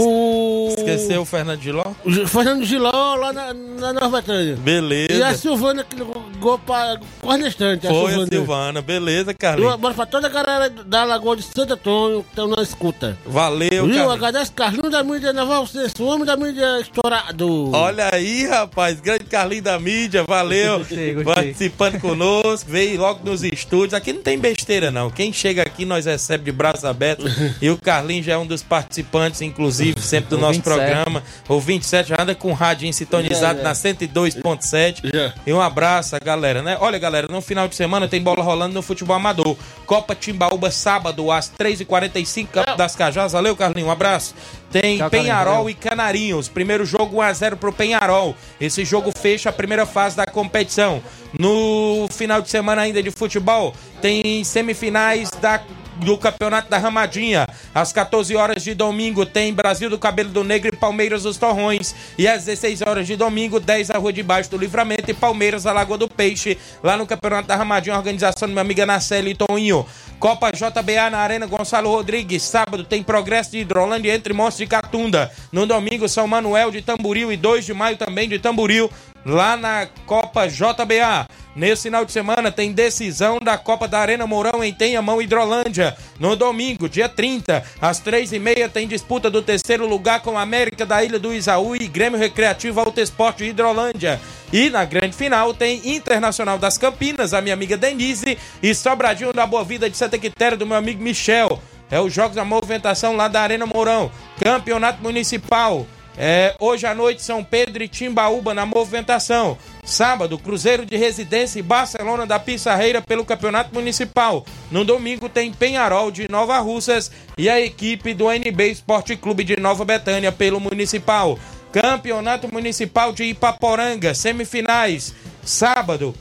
[0.04, 0.76] pro.
[0.78, 1.84] Esqueceu o Fernando Giló?
[2.06, 4.56] o Fernando Giló lá na, na Nova Batanha.
[4.56, 5.14] Beleza.
[5.14, 7.88] E a Silvana que ligou pra quase na estante.
[7.88, 8.28] a Foi a Silvana.
[8.32, 8.82] Silvana.
[8.82, 9.74] Beleza, Carlinhos.
[9.74, 13.18] abraço pra toda a galera da Lagoa de Santo Antônio que estão na escuta.
[13.26, 14.12] Valeu, Viu?
[14.12, 15.66] Agradece Carlinhos da mídia naval,
[16.00, 17.72] o homem da mídia estourado.
[17.72, 20.80] Olha aí, rapaz, grande Carlinhos da mídia, valeu.
[20.80, 21.34] Gostei, gostei.
[21.34, 23.94] Participando conosco, veio logo nos estúdios.
[23.94, 25.10] Aqui não tem besteira, não.
[25.10, 27.32] Quem chega aqui, nós recebe de braços abertos.
[27.62, 30.76] e o Carlinhos já é um dos participantes, inclusive, sempre do O nosso 27.
[30.78, 31.24] programa.
[31.48, 33.70] O 27 já anda com o rádio sintonizado Já, já.
[33.70, 35.12] na 102.7.
[35.14, 35.34] Já.
[35.46, 36.78] E um abraço galera, né?
[36.80, 39.56] Olha, galera, no final de semana tem bola rolando no futebol amador.
[39.86, 43.32] Copa Timbaúba, sábado, às 3h45, Campo das Cajás.
[43.32, 44.36] Valeu, Carlinhos, um abraço.
[44.72, 46.48] Tem Tchau, Penharol e Canarinhos.
[46.48, 48.36] Primeiro jogo 1x0 pro Penharol.
[48.60, 51.02] Esse jogo fecha a primeira fase da competição.
[51.38, 55.62] No final de semana ainda de futebol, tem semifinais da
[56.00, 57.48] do Campeonato da Ramadinha.
[57.74, 61.96] Às 14 horas de domingo tem Brasil do Cabelo do Negro e Palmeiras dos Torrões.
[62.18, 65.64] E às 16 horas de domingo, 10 a Rua de Baixo do Livramento e Palmeiras
[65.64, 69.36] da Lagoa do Peixe, lá no Campeonato da Ramadinha, organização do meu amiga Nacelle e
[69.36, 69.86] Toninho.
[70.20, 72.44] Copa JBA na Arena Gonçalo Rodrigues.
[72.44, 75.32] Sábado tem Progresso de Hidrolândia entre Monstros de Catunda.
[75.52, 78.90] No domingo, São Manuel de Tamboril e 2 de maio também de Tamboril,
[79.26, 81.28] lá na Copa JBA.
[81.56, 85.98] Nesse final de semana tem decisão da Copa da Arena Mourão em Tenhamão, Hidrolândia.
[86.20, 91.04] No domingo, dia 30, às 3h30, tem disputa do terceiro lugar com a América da
[91.04, 94.22] Ilha do Isaú e Grêmio Recreativo Alto Esporte Hidrolândia.
[94.54, 99.46] E na grande final tem Internacional das Campinas, a minha amiga Denise, e Sobradinho da
[99.46, 101.62] Boa Vida de Santa Quitéria, do meu amigo Michel.
[101.92, 104.12] É os Jogos da Movimentação lá da Arena Mourão.
[104.40, 105.86] Campeonato Municipal.
[106.22, 109.58] É, hoje à noite, São Pedro e Timbaúba na movimentação.
[109.86, 114.46] Sábado, Cruzeiro de Residência e Barcelona da Pissarreira pelo Campeonato Municipal.
[114.70, 119.58] No domingo tem Penharol de Nova Russas e a equipe do NB Esporte Clube de
[119.58, 121.40] Nova Betânia pelo Municipal.
[121.72, 125.16] Campeonato Municipal de Ipaporanga, semifinais.
[125.42, 126.14] Sábado,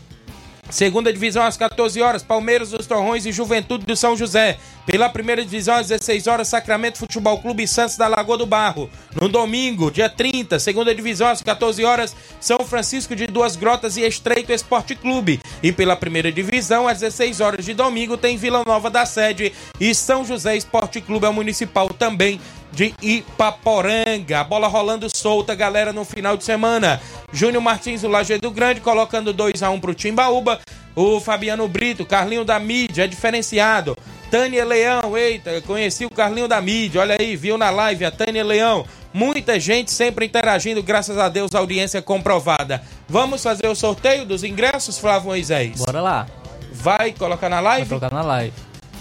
[0.71, 4.59] Segunda divisão às 14 horas, Palmeiras dos Torrões e Juventude do São José.
[4.85, 8.91] Pela primeira divisão às 16 horas, Sacramento Futebol Clube Santos da Lagoa do Barro.
[9.19, 14.03] No domingo, dia 30, segunda divisão às 14 horas, São Francisco de Duas Grotas e
[14.03, 15.41] Estreito Esporte Clube.
[15.63, 19.95] E pela primeira divisão às 16 horas de domingo, tem Vila Nova da Sede e
[19.95, 22.41] São José Esporte Clube é municipal também
[22.73, 24.45] de Ipaporanga.
[24.45, 27.01] Bola rolando solta, galera, no final de semana.
[27.33, 30.61] Júnior Martins, do Lajeado Grande, colocando 2 a 1 pro Timbaúba.
[30.95, 33.97] O Fabiano Brito, Carlinho da Mídia, é diferenciado.
[34.31, 38.45] Tânia Leão, eita, conheci o Carlinho da Mídia, olha aí, viu na live a Tânia
[38.45, 38.85] Leão.
[39.13, 42.83] Muita gente sempre interagindo, graças a Deus, audiência comprovada.
[43.09, 45.79] Vamos fazer o sorteio dos ingressos, Flávio Moisés?
[45.79, 46.27] Bora lá.
[46.73, 47.89] Vai colocar na live?
[47.89, 48.53] Vou colocar na live.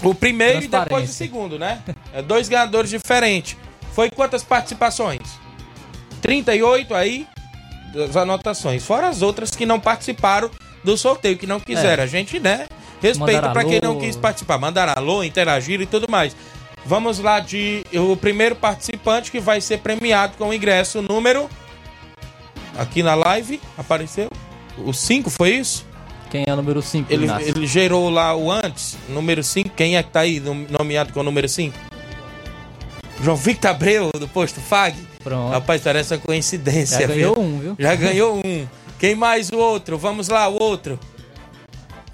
[0.02, 1.82] O primeiro e depois o segundo, né?
[2.12, 3.56] É dois ganhadores diferentes.
[3.92, 5.20] Foi quantas participações?
[6.22, 7.26] 38 aí
[7.92, 8.84] das anotações.
[8.84, 10.50] Fora as outras que não participaram
[10.84, 12.02] do sorteio, que não quiseram.
[12.02, 12.04] É.
[12.04, 12.66] A gente, né?
[13.00, 14.58] Respeita Mandaram pra quem não quis participar.
[14.58, 16.34] Mandaram alô, interagiram e tudo mais.
[16.84, 21.48] Vamos lá de o primeiro participante que vai ser premiado com o ingresso número
[22.78, 24.30] aqui na live apareceu
[24.78, 25.84] o 5, foi isso?
[26.30, 29.70] Quem é o número 5, Ele, ele gerou lá o antes, número 5.
[29.70, 31.76] Quem é que tá aí nom- nomeado com o número 5?
[33.22, 34.94] João Victor Abreu, do posto FAG.
[35.28, 35.52] Pronto.
[35.52, 37.00] Rapaz, parece uma coincidência.
[37.00, 37.42] Já ganhou viu?
[37.44, 37.76] um, viu?
[37.78, 38.66] Já ganhou um.
[38.98, 39.98] Quem mais o outro?
[39.98, 40.98] Vamos lá, o outro.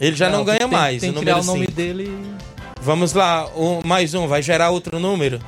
[0.00, 1.72] Ele já não, ganha tem- mais, Tem o que tirar o nome 5.
[1.72, 2.18] dele.
[2.80, 5.40] Vamos lá, um, mais um, vai gerar outro número.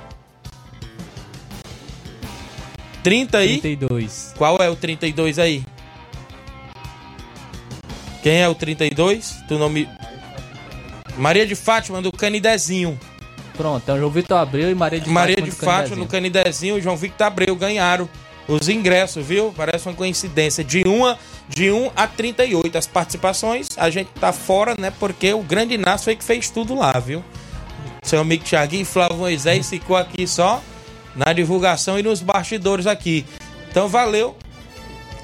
[3.03, 3.61] 30 aí?
[3.61, 4.33] 32.
[4.37, 5.65] Qual é o 32 aí?
[8.23, 9.37] Quem é o 32?
[9.47, 9.89] Tu não me.
[11.17, 12.99] Maria de Fátima do Canidezinho.
[13.57, 15.51] Pronto, então João Vitor Abreu e Maria de Maria Fátima.
[15.51, 18.09] de do Fátima no Canidezinho e João Victor Abreu ganharam
[18.49, 19.53] os ingressos, viu?
[19.57, 20.63] Parece uma coincidência.
[20.63, 23.69] De 1 a, de 1 a 38 as participações.
[23.77, 24.93] A gente tá fora, né?
[24.99, 27.25] Porque o grande Inácio foi que fez tudo lá, viu?
[28.03, 30.63] Seu amigo Thiaguinho e Flávio Moisés ficou aqui só
[31.15, 33.27] na divulgação e nos bastidores aqui.
[33.71, 34.37] Então valeu.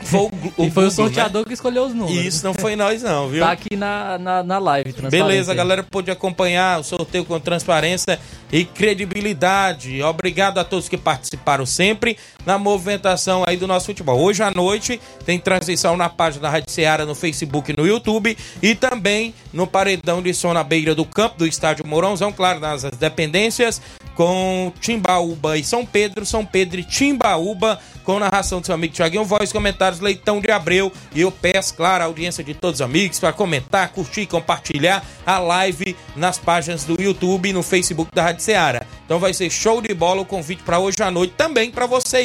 [0.05, 0.21] Foi
[0.57, 1.47] o, E foi o Google, sorteador né?
[1.47, 2.25] que escolheu os números.
[2.25, 3.43] Isso não foi nós não, viu?
[3.43, 4.93] Tá aqui na, na, na live.
[5.11, 8.19] Beleza, a galera pôde acompanhar o sorteio com transparência
[8.51, 10.03] e credibilidade.
[10.03, 14.21] Obrigado a todos que participaram sempre na movimentação aí do nosso futebol.
[14.21, 18.37] Hoje à noite tem transmissão na página da Rádio Ceará no Facebook e no YouTube
[18.63, 22.83] e também no paredão de som na beira do campo do estádio Mourãozão, claro, nas
[22.83, 23.81] dependências,
[24.15, 29.25] com Timbaúba e São Pedro, São Pedro e Timbaúba, com narração do seu amigo Tiaguinho
[29.25, 30.93] Voz, comentários Leitão de Abreu.
[31.15, 35.39] E eu peço, claro, a audiência de todos os amigos para comentar, curtir compartilhar a
[35.39, 38.85] live nas páginas do YouTube e no Facebook da Rádio Ceará.
[39.05, 42.23] Então vai ser show de bola o convite para hoje à noite, também para você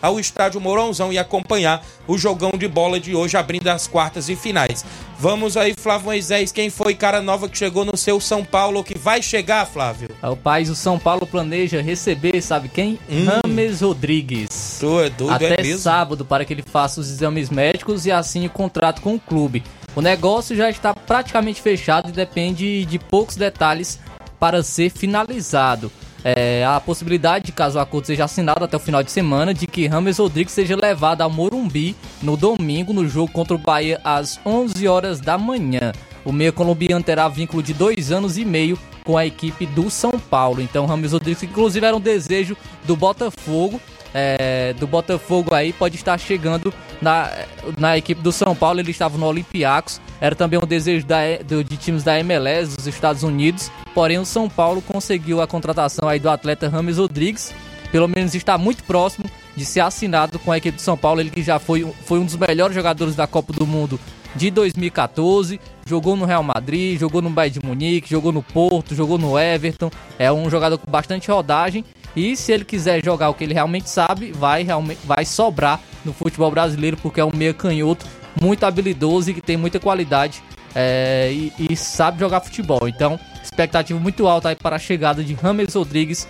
[0.00, 4.36] ao estádio Mourãozão e acompanhar o jogão de bola de hoje, abrindo as quartas e
[4.36, 4.84] finais.
[5.18, 8.96] Vamos aí, Flávio Moisés, quem foi cara nova que chegou no seu São Paulo, que
[8.96, 10.10] vai chegar, Flávio?
[10.22, 12.98] O país, o São Paulo planeja receber, sabe quem?
[13.10, 13.26] Hum.
[13.44, 14.78] Rames Rodrigues.
[14.78, 18.46] Tu é doido, Até é sábado para que ele faça os exames médicos e assine
[18.46, 19.64] o contrato com o clube.
[19.96, 23.98] O negócio já está praticamente fechado e depende de poucos detalhes
[24.38, 25.90] para ser finalizado.
[26.24, 29.86] É, a possibilidade, caso o acordo seja assinado até o final de semana, de que
[29.86, 34.88] Rames Rodrigues seja levado ao Morumbi no domingo no jogo contra o Bahia às 11
[34.88, 35.92] horas da manhã.
[36.24, 40.12] O meio colombiano terá vínculo de dois anos e meio com a equipe do São
[40.12, 40.60] Paulo.
[40.60, 43.80] Então, Rames Rodrigues, inclusive, era um desejo do Botafogo.
[44.14, 47.30] É, do Botafogo aí pode estar chegando na,
[47.78, 48.80] na equipe do São Paulo.
[48.80, 50.00] Ele estava no Olympiacos.
[50.20, 53.70] Era também um desejo da, do- de times da MLS dos Estados Unidos.
[53.94, 57.54] Porém, o São Paulo conseguiu a contratação aí do atleta Rames Rodrigues.
[57.92, 59.24] Pelo menos está muito próximo
[59.56, 61.20] de ser assinado com a equipe do São Paulo.
[61.20, 63.98] Ele que já foi, foi um dos melhores jogadores da Copa do Mundo
[64.36, 69.16] de 2014, jogou no Real Madrid, jogou no Bayern de Munique, jogou no Porto, jogou
[69.18, 69.90] no Everton.
[70.18, 71.82] É um jogador com bastante rodagem
[72.18, 76.12] e se ele quiser jogar o que ele realmente sabe, vai realmente vai sobrar no
[76.12, 78.04] futebol brasileiro porque é um meia canhoto
[78.40, 80.42] muito habilidoso e que tem muita qualidade
[80.74, 82.88] é, e, e sabe jogar futebol.
[82.88, 86.28] Então, expectativa muito alta aí para a chegada de Rames Rodrigues,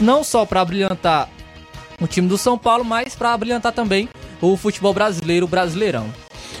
[0.00, 1.28] não só para brilhantar
[2.00, 4.08] o time do São Paulo, mas para brilhantar também
[4.40, 6.12] o futebol brasileiro, o Brasileirão.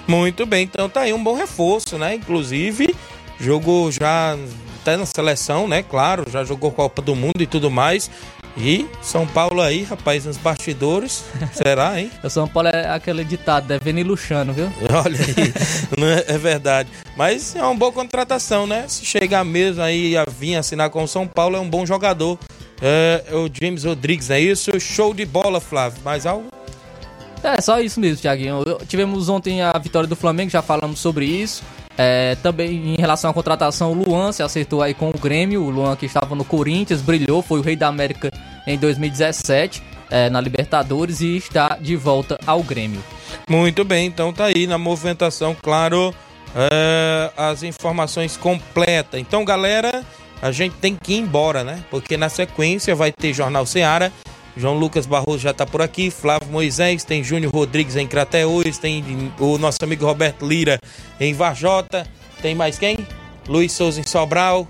[0.06, 2.14] Muito bem, então tá aí um bom reforço, né?
[2.14, 2.94] Inclusive,
[3.38, 4.36] jogou já
[4.80, 5.82] até na seleção, né?
[5.82, 8.08] Claro, já jogou Copa do Mundo e tudo mais.
[8.56, 11.24] E São Paulo aí, rapaz, nos bastidores.
[11.52, 12.10] Será, hein?
[12.24, 14.72] O São Paulo é aquele ditado, devendo e luxando, viu?
[15.04, 16.88] Olha aí, é, é verdade.
[17.16, 18.84] Mas é uma boa contratação, né?
[18.88, 22.38] Se chegar mesmo aí a vir assinar com o São Paulo, é um bom jogador.
[22.80, 24.78] É, é o James Rodrigues, é isso?
[24.80, 26.00] Show de bola, Flávio.
[26.02, 26.48] Mais algo?
[27.42, 28.62] É, só isso mesmo, Thiaguinho.
[28.66, 31.62] Eu- Tivemos ontem a vitória do Flamengo, já falamos sobre isso.
[31.98, 35.62] É, também em relação à contratação, o Luan se acertou aí com o Grêmio.
[35.62, 38.30] O Luan que estava no Corinthians, brilhou, foi o rei da América
[38.66, 43.02] em 2017 é, na Libertadores e está de volta ao Grêmio.
[43.48, 46.14] Muito bem, então tá aí na movimentação, claro,
[46.54, 49.20] é, as informações completas.
[49.20, 50.04] Então, galera,
[50.40, 51.84] a gente tem que ir embora, né?
[51.90, 54.12] Porque na sequência vai ter Jornal Seara.
[54.56, 59.04] João Lucas Barroso já tá por aqui, Flávio Moisés, tem Júnior Rodrigues em Crateús, tem
[59.38, 60.78] o nosso amigo Roberto Lira
[61.20, 62.06] em Varjota,
[62.40, 63.06] tem mais quem?
[63.46, 64.66] Luiz Souza em Sobral.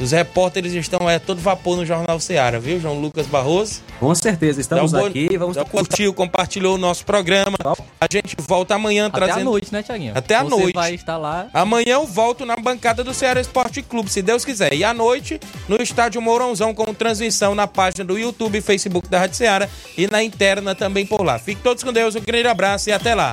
[0.00, 3.80] Os repórteres estão é todo vapor no Jornal Seara, viu, João Lucas Barroso?
[4.00, 5.38] Com certeza, estamos Então, aqui.
[5.38, 7.56] Vamos então, curtiu, compartilhou o nosso programa.
[8.00, 9.40] A gente volta amanhã Até trazendo.
[9.40, 10.12] a noite, né, Thiaguinho?
[10.14, 10.74] Até a Você noite.
[10.74, 11.46] vai estar lá.
[11.54, 14.74] Amanhã eu volto na bancada do Ceará Esporte Clube, se Deus quiser.
[14.74, 15.38] E à noite,
[15.68, 20.06] no estádio Mourãozão, com transmissão na página do YouTube e Facebook da Rádio Ceará e
[20.08, 21.38] na interna também por lá.
[21.38, 23.32] Fiquem todos com Deus, um grande abraço e até lá.